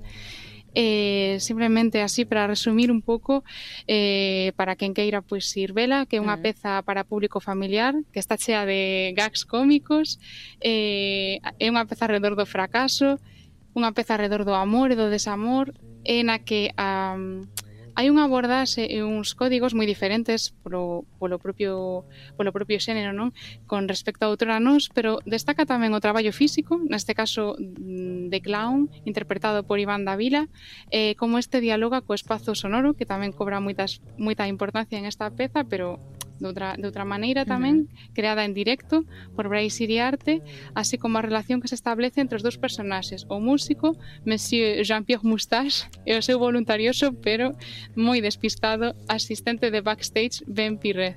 [0.74, 3.44] Eh, simplemente así para resumir un pouco
[3.86, 6.44] eh, para quen queira pois ir vela que é unha mm.
[6.48, 10.16] peza para público familiar que está chea de gags cómicos
[10.64, 13.20] eh, é unha peza alrededor do fracaso
[13.76, 15.76] unha peza alrededor do amor e do desamor
[16.08, 17.44] en a que a, um,
[17.94, 22.04] hai unha abordaxe e uns códigos moi diferentes polo, polo, propio,
[22.40, 23.36] polo propio xénero, non?
[23.68, 28.38] Con respecto a outra nós, pero destaca tamén o traballo físico, neste caso mm, de
[28.40, 30.48] Clown, interpretado por Iván Davila,
[30.88, 35.28] eh, como este dialoga co espazo sonoro, que tamén cobra moitas, moita importancia en esta
[35.28, 36.00] peza, pero
[36.42, 38.14] de outra, de outra maneira tamén, uh -huh.
[38.18, 39.06] creada en directo
[39.38, 40.42] por Bryce Iriarte,
[40.74, 43.94] así como a relación que se establece entre os dous personaxes, o músico
[44.26, 47.54] Monsieur Jean-Pierre Moustache e o seu voluntarioso, pero
[47.94, 51.16] moi despistado, asistente de backstage Ben Pirret.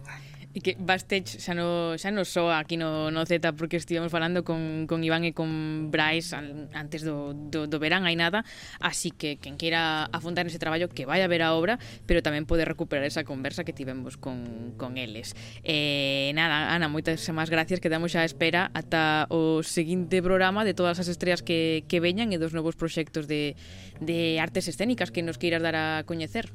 [0.55, 4.47] E que Bastech xa, no, xa no soa aquí no, no Z porque estivemos falando
[4.47, 8.47] con, con Iván e con Brais an, antes do, do, do verán hai nada.
[8.79, 11.75] Así que quen queira afrontar nese traballo que vai a ver a obra
[12.07, 15.35] pero tamén pode recuperar esa conversa que tivemos con, con eles.
[15.67, 20.71] Eh, nada, Ana, moitas máis gracias quedamos xa a espera ata o seguinte programa de
[20.71, 23.59] todas as estrellas que, que veñan e dos novos proxectos de,
[23.99, 26.47] de artes escénicas que nos queiras dar a coñecer.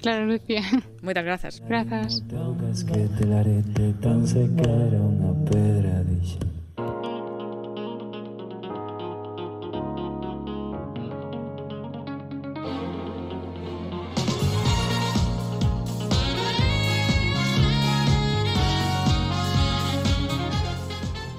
[0.00, 0.62] Claro, Lucía.
[1.02, 1.62] Muchas gracias.
[1.68, 2.22] Gracias.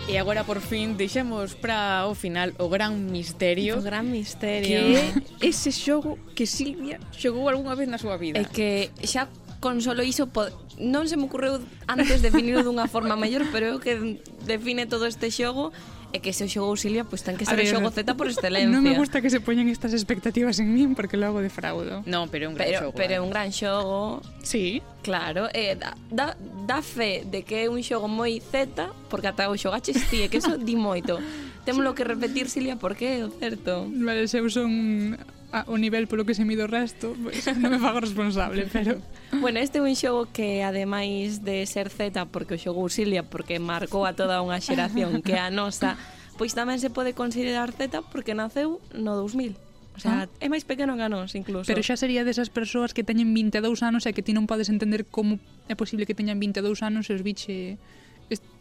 [0.10, 3.78] E agora por fin deixamos para o final o gran misterio.
[3.78, 4.98] O gran misterio.
[5.38, 8.42] Que ese xogo que Silvia xogou algunha vez na súa vida.
[8.42, 9.30] É que xa
[9.62, 10.50] con solo iso pod...
[10.82, 14.18] non se me ocorreu antes definirlo dunha forma maior, pero é o que
[14.50, 15.70] define todo este xogo
[16.12, 18.26] e que se o xogou Silvia, pois pues, ten que ser o xogo Z por
[18.26, 18.70] excelencia.
[18.70, 22.02] Non me gusta que se poñan estas expectativas en min porque logo defraudo.
[22.10, 22.98] Non, pero é un gran pero, xogo.
[22.98, 23.26] Pero é eh?
[23.26, 24.26] un gran xogo.
[24.42, 24.82] Sí.
[25.06, 26.34] Claro, eh, da, da,
[26.66, 30.42] da fe de que é un xogo moi Z, porque ata o xogaches ti, que
[30.42, 31.22] eso di moito.
[31.62, 33.86] Témolo que repetir, Silvia, porque é o certo.
[33.94, 35.14] Vale, eu son
[35.52, 39.02] a, o nivel polo que se mide o resto, pois non me fago responsable, pero...
[39.42, 43.58] Bueno, este é un xogo que ademais de ser Z, porque o xogou Silvia, porque
[43.58, 45.98] marcou a toda unha xeración que a nosa,
[46.38, 49.58] pois tamén se pode considerar Z porque naceu no 2000.
[49.98, 50.40] O sea, ah.
[50.40, 51.68] é máis pequeno que a nós, incluso.
[51.68, 55.04] Pero xa sería desas persoas que teñen 22 anos e que ti non podes entender
[55.04, 57.76] como é posible que teñan 22 anos e os biche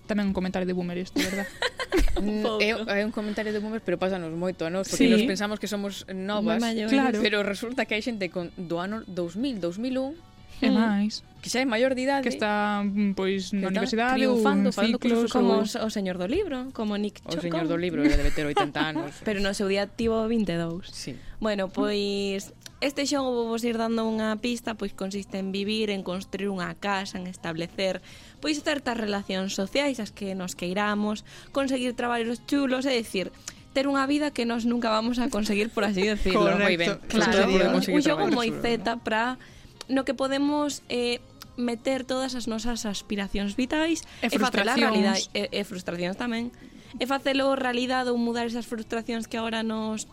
[0.09, 1.45] Tamén un comentario de boomer isto, verdad?
[2.65, 5.13] é, é eh, eh, un comentario de boomer, pero pásanos moito a nós, porque sí.
[5.13, 7.21] nos pensamos que somos novas, claro.
[7.21, 10.17] pero resulta que hai xente con do ano 2000, 2001,
[10.59, 10.75] e mm.
[10.75, 14.75] máis que xa é maior de idade que está mm, pois na universidade ou en
[14.75, 15.65] ciclos como ou...
[15.65, 17.39] o señor do libro, como Nick Chocón.
[17.39, 19.11] O señor do libro debe ter 80 anos.
[19.23, 20.91] Pero no seu día tivo 22.
[20.91, 21.15] Sí.
[21.39, 22.51] Bueno, pois
[22.83, 27.23] este xogo vos ir dando unha pista, pois consiste en vivir, en construir unha casa,
[27.23, 28.03] en establecer
[28.39, 33.35] pois certas relacións sociais as que nos queiramos, conseguir traballos chulos, é dicir,
[33.75, 36.51] ter unha vida que nós nunca vamos a conseguir, por así decirlo.
[36.51, 36.65] Correcto.
[36.65, 37.95] Moi ben, claro.
[37.95, 39.39] Un xogo moi zeta para
[39.87, 41.23] no que podemos eh,
[41.59, 46.55] meter todas as nosas aspiracións vitais e, e facela realidade e, e frustracións tamén
[46.97, 50.07] e facelo realidade ou mudar esas frustracións que agora nos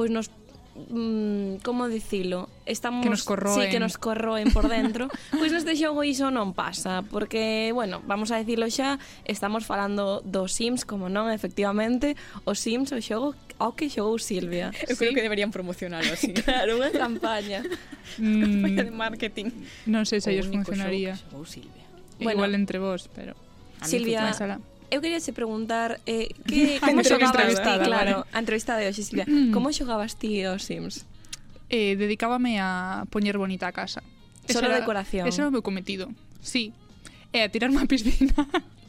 [0.00, 0.32] pois nos
[0.88, 3.66] mm, como dicilo, estamos que nos corroen.
[3.66, 5.08] Sí, que nos corroen por dentro.
[5.36, 8.96] pois neste xogo iso non pasa, porque, bueno, vamos a dicilo xa,
[9.28, 12.16] estamos falando dos Sims, como non, efectivamente,
[12.48, 14.72] os Sims, o xogo ao que xogou Silvia.
[14.88, 15.04] Eu sí?
[15.04, 16.32] creo que deberían promocionalo así.
[16.40, 17.60] claro, unha campaña.
[18.16, 19.48] campaña de mm, marketing.
[19.84, 21.18] Non sei se ellos funcionaría.
[21.18, 21.84] Xogou Silvia.
[22.22, 23.36] Bueno, Igual entre vos, pero...
[23.80, 24.28] Silvia,
[24.90, 28.34] eu quería se preguntar eh, que, como xogabas ti, claro, vale.
[28.34, 29.54] a entrevistada de Xisila, mm.
[29.54, 31.06] como xogabas ti aos Sims?
[31.70, 34.02] Eh, dedicábame a poñer bonita a casa.
[34.50, 35.30] Solo era, decoración.
[35.30, 36.10] Ese era o meu cometido,
[36.42, 36.74] sí.
[37.30, 38.34] E eh, a tirarme a piscina.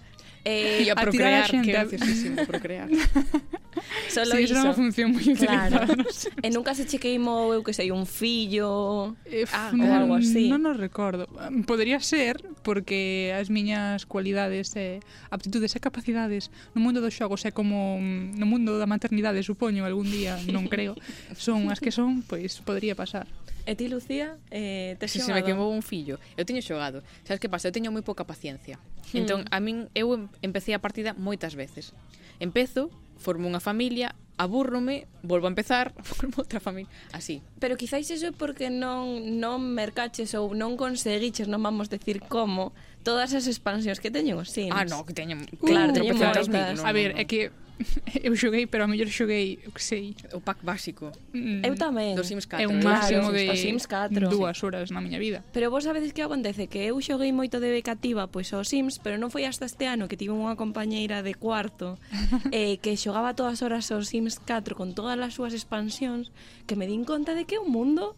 [0.43, 1.85] Eh, a procrear, a xente, a...
[1.85, 2.89] decir, sí, procrear.
[4.09, 4.55] Solo sí, iso.
[4.55, 5.85] é unha función moi utilizada.
[5.85, 6.01] Claro.
[6.01, 6.29] No sé.
[6.41, 10.49] E nunca se chequeimou, eu que sei, un fillo eh, ah, mm, ou algo así.
[10.49, 11.29] Non nos recordo.
[11.29, 17.45] Mm, Podería ser, porque as miñas cualidades, e aptitudes e capacidades no mundo dos xogos
[17.45, 20.97] é como mm, no mundo da maternidade, supoño, algún día, non creo,
[21.37, 23.29] son as que son, pois podría pasar.
[23.65, 25.37] E ti, Lucía, eh, te se, xogado?
[25.37, 26.17] Se me quemou un fillo.
[26.37, 27.05] Eu teño xogado.
[27.23, 27.69] Sabes que pasa?
[27.69, 28.81] Eu teño moi pouca paciencia.
[29.13, 29.25] Hmm.
[29.25, 30.09] Entón, a min, eu
[30.41, 31.93] empecé a partida moitas veces.
[32.41, 32.89] Empezo,
[33.21, 37.45] formo unha familia, abúrrome, volvo a empezar, formo outra familia, así.
[37.61, 42.73] Pero quizáis eso é porque non non mercaches ou non conseguiches, non vamos decir como,
[43.05, 44.73] todas as expansións que teñen os Sims.
[44.73, 46.49] Ah, no, que teñen, uh, claro, teñen moitas.
[46.81, 47.53] A ver, é que
[48.25, 50.15] eu xoguei, pero a mellor xoguei, eu que sei.
[50.33, 51.11] O pack básico.
[51.33, 52.13] Mm, eu tamén.
[52.15, 52.63] Dos Sims 4.
[52.63, 54.29] É un máximo claro, de Sims 4.
[54.29, 55.43] dúas horas na miña vida.
[55.51, 56.67] Pero vos sabedes que acontece?
[56.67, 60.07] Que eu xoguei moito de becativa pois aos Sims, pero non foi hasta este ano
[60.07, 61.97] que tive unha compañeira de cuarto
[62.55, 66.29] eh, que xogaba todas as horas aos Sims 4 con todas as súas expansións
[66.65, 68.15] que me din conta de que é un mundo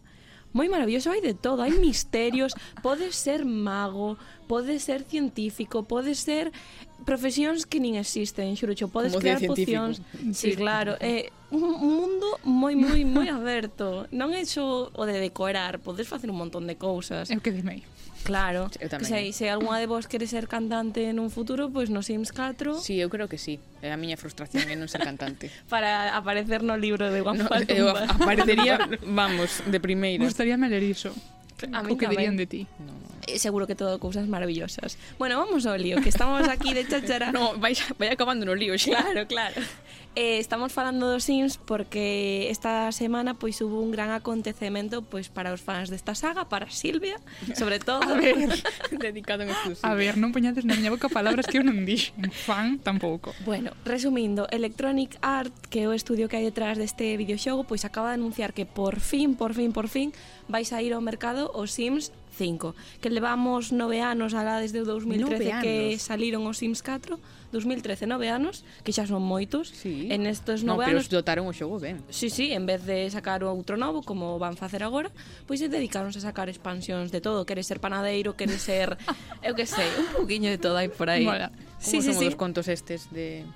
[0.54, 2.54] moi maravilloso, hai de todo, hai misterios,
[2.86, 4.14] podes ser mago,
[4.46, 6.52] pode ser científico, pode ser
[7.04, 10.00] profesións que nin existen, xurocho, podes Como crear pocións.
[10.32, 14.08] Sí, claro, é un mundo moi moi moi aberto.
[14.10, 17.28] Non é só o de decorar, podes facer un montón de cousas.
[17.28, 17.84] Eu que dimei.
[18.24, 18.72] Claro.
[18.80, 19.04] Eu tamén.
[19.04, 22.80] Sei, se algunha de vos quere ser cantante nun futuro, pois no Sims 4.
[22.80, 23.60] Sí, eu creo que sí.
[23.84, 25.52] É a miña frustración é non ser cantante.
[25.72, 30.24] Para aparecer no libro de Juan no, Eu aparecería, vamos, de primeira.
[30.24, 31.12] Gustaría me ler iso.
[31.68, 32.16] A o que tamén.
[32.16, 32.62] dirían de ti.
[32.80, 33.03] No.
[33.26, 34.98] Eh, seguro que todo cousas maravillosas.
[35.18, 37.32] Bueno, vamos ao lío, que estamos aquí de chachara.
[37.36, 39.00] no, vai, vai acabando no lío, xa.
[39.00, 39.60] Claro, claro.
[40.16, 45.50] Eh, estamos falando dos Sims porque esta semana pois hubo un gran acontecemento pois para
[45.50, 47.18] os fans desta saga, para Silvia,
[47.58, 48.02] sobre todo.
[48.06, 48.62] A ver,
[48.94, 49.82] dedicado en exclusivo.
[49.82, 52.30] A ver, non poñades na miña boca palabras que eu non dixen.
[52.30, 53.34] Fan tampouco.
[53.42, 58.14] Bueno, resumindo, Electronic Art, que é o estudio que hai detrás deste videoxogo, pois acaba
[58.14, 60.14] de anunciar que por fin, por fin, por fin
[60.46, 65.62] vai sair ao mercado os Sims 5, que levamos nove anos alá desde o 2013
[65.62, 67.16] que saliron os Sims 4,
[67.54, 70.10] 2013 nove anos, que xa son moitos, sí.
[70.10, 71.06] en estes nove no, anos...
[71.06, 72.02] Pero dotaron o xogo ben.
[72.10, 75.14] Sí, sí, en vez de sacar outro novo, como van facer agora,
[75.46, 78.98] pois se dedicaronse a sacar expansións de todo, queres ser panadeiro, queres ser,
[79.46, 81.22] eu que sei, un pouquiño de todo hai por aí.
[81.22, 81.54] Mola.
[81.54, 82.40] Como sí, son sí, os sí.
[82.40, 83.46] contos estes de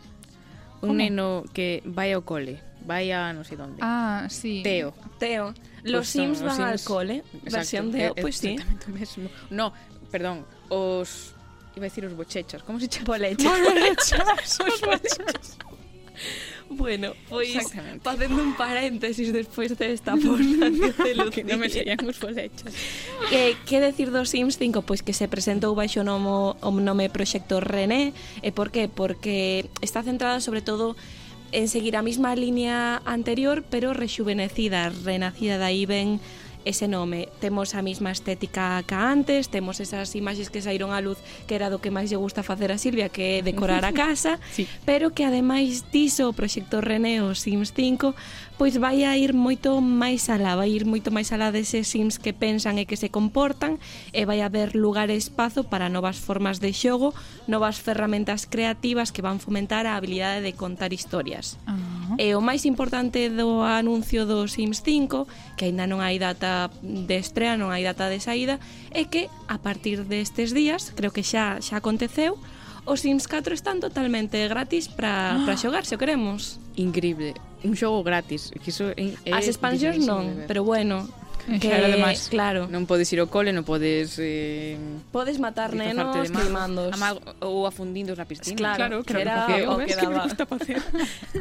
[0.80, 3.76] un neno que vai ao cole, vai a non sei onde.
[3.84, 4.64] Ah, sí.
[4.64, 4.96] Teo.
[5.20, 5.52] Teo.
[5.84, 6.72] Los pues Sims van Sims...
[6.72, 8.56] al cole, Exacto, versión Teo, pois pues sí.
[8.88, 9.28] o mesmo.
[9.52, 9.76] No,
[10.08, 11.36] perdón, os
[11.76, 13.14] iba a decir os bochechas, como se chama?
[13.14, 13.52] Bolechas.
[13.52, 14.60] Bolechas.
[14.64, 15.60] os bolechas.
[16.68, 17.56] Bueno, pois
[18.02, 21.30] facendo un paréntesis despois desta de aportación de Lucía.
[21.32, 22.76] que non me serían os bolechas.
[23.32, 24.84] Que, que decir dos Sims 5?
[24.84, 28.12] Pois que se presentou baixo o nome, o nome Proxecto René.
[28.44, 28.84] E por qué?
[28.84, 30.92] Porque está centrada sobre todo
[31.52, 36.20] en seguir a mesma liña anterior, pero rexuvenecida, renacida, de aí ben
[36.64, 37.28] ese nome.
[37.40, 41.70] Temos a mesma estética que antes, temos esas imaxes que saíron á luz que era
[41.70, 44.66] do que máis lle gusta facer a Silvia, que é decorar a casa, sí.
[44.84, 48.14] pero que ademais diso o proxecto Reneo Sims 5
[48.58, 52.34] pois vai a ir moito máis alá, vai ir moito máis alá deses Sims que
[52.34, 53.78] pensan e que se comportan
[54.10, 57.14] e vai haber lugar e espazo para novas formas de xogo,
[57.46, 61.54] novas ferramentas creativas que van fomentar a habilidade de contar historias.
[61.70, 61.97] Ah.
[62.16, 65.28] E eh, o máis importante do anuncio do Sims 5,
[65.58, 68.56] que aínda non hai data de estrea, non hai data de saída,
[68.94, 72.40] é que a partir destes días, creo que xa xa aconteceu,
[72.88, 75.44] os Sims 4 están totalmente gratis para ah.
[75.44, 76.56] para xogar, se o queremos.
[76.80, 81.04] Increíble, un xogo gratis, que iso é As expansións non, pero bueno,
[81.60, 82.60] que, claro, ademais, claro.
[82.68, 84.20] non podes ir ao cole, non podes...
[84.20, 84.76] Eh,
[85.08, 86.92] podes matar nenos queimandos.
[87.40, 88.76] Ou afundindo na piscina.
[88.76, 90.00] Claro, claro, claro que era que, o que, daba.
[90.00, 90.78] que me gusta facer.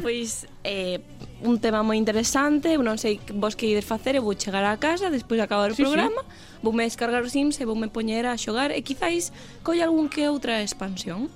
[0.04, 0.30] pues,
[0.64, 1.04] eh,
[1.44, 4.74] un tema moi interesante, eu non sei vos que ides facer, eu vou chegar á
[4.80, 6.64] casa, despois de acabar o sí, programa, sí.
[6.64, 9.30] voume descargar os Sims e voume poñer a xogar, e quizáis
[9.62, 11.30] colla algún que outra expansión.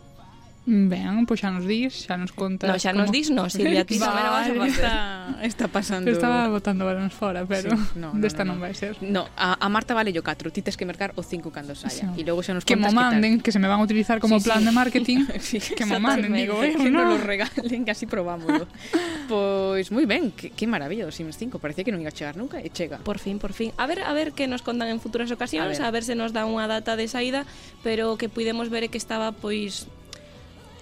[0.65, 3.99] Ben, pois xa nos dis, xa nos contas No, xa nos dis, no, Silvia, ti
[3.99, 4.93] tamén vas a está,
[5.43, 8.71] está pasando Eu estaba botando balóns fora, pero sí, no, no, desta no, no, non
[8.71, 8.95] vai ser.
[9.03, 12.15] No, a, a Marta vale yo 4, ti tes que mercar o 5 cando saia
[12.15, 12.15] sí.
[12.15, 13.85] E logo xa nos que contas que Que mo manden, que se me van a
[13.91, 14.71] utilizar como sí, plan sí.
[14.71, 17.11] de marketing sí, Que mo manden, digo eu, eh, Que no.
[17.11, 18.71] nos regalen, así probámoslo.
[19.27, 22.39] Pois moi ben, que, que maravilla o Sims 5 Parecía que non iba a chegar
[22.39, 23.75] nunca e chega Por fin, por fin.
[23.83, 26.15] A ver, a ver que nos contan en futuras ocasións A ver, a ver se
[26.15, 27.51] nos dá unha data de saída
[27.83, 29.91] Pero que puidemos ver é que estaba pois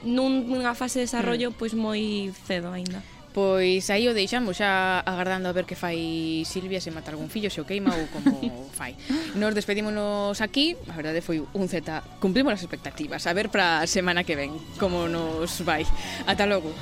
[0.04, 1.56] nunha fase de desarrollo mm.
[1.58, 3.02] pois moi cedo aínda.
[3.30, 7.46] Pois aí o deixamos xa agardando a ver que fai Silvia se mata algún fillo,
[7.46, 8.34] se o queima ou como
[8.78, 8.98] fai.
[9.38, 13.86] Nos despedímonos aquí, a verdade foi un Z, cumplimos as expectativas, a ver para a
[13.86, 14.50] semana que ven
[14.82, 15.86] como nos vai.
[16.26, 16.74] Ata logo.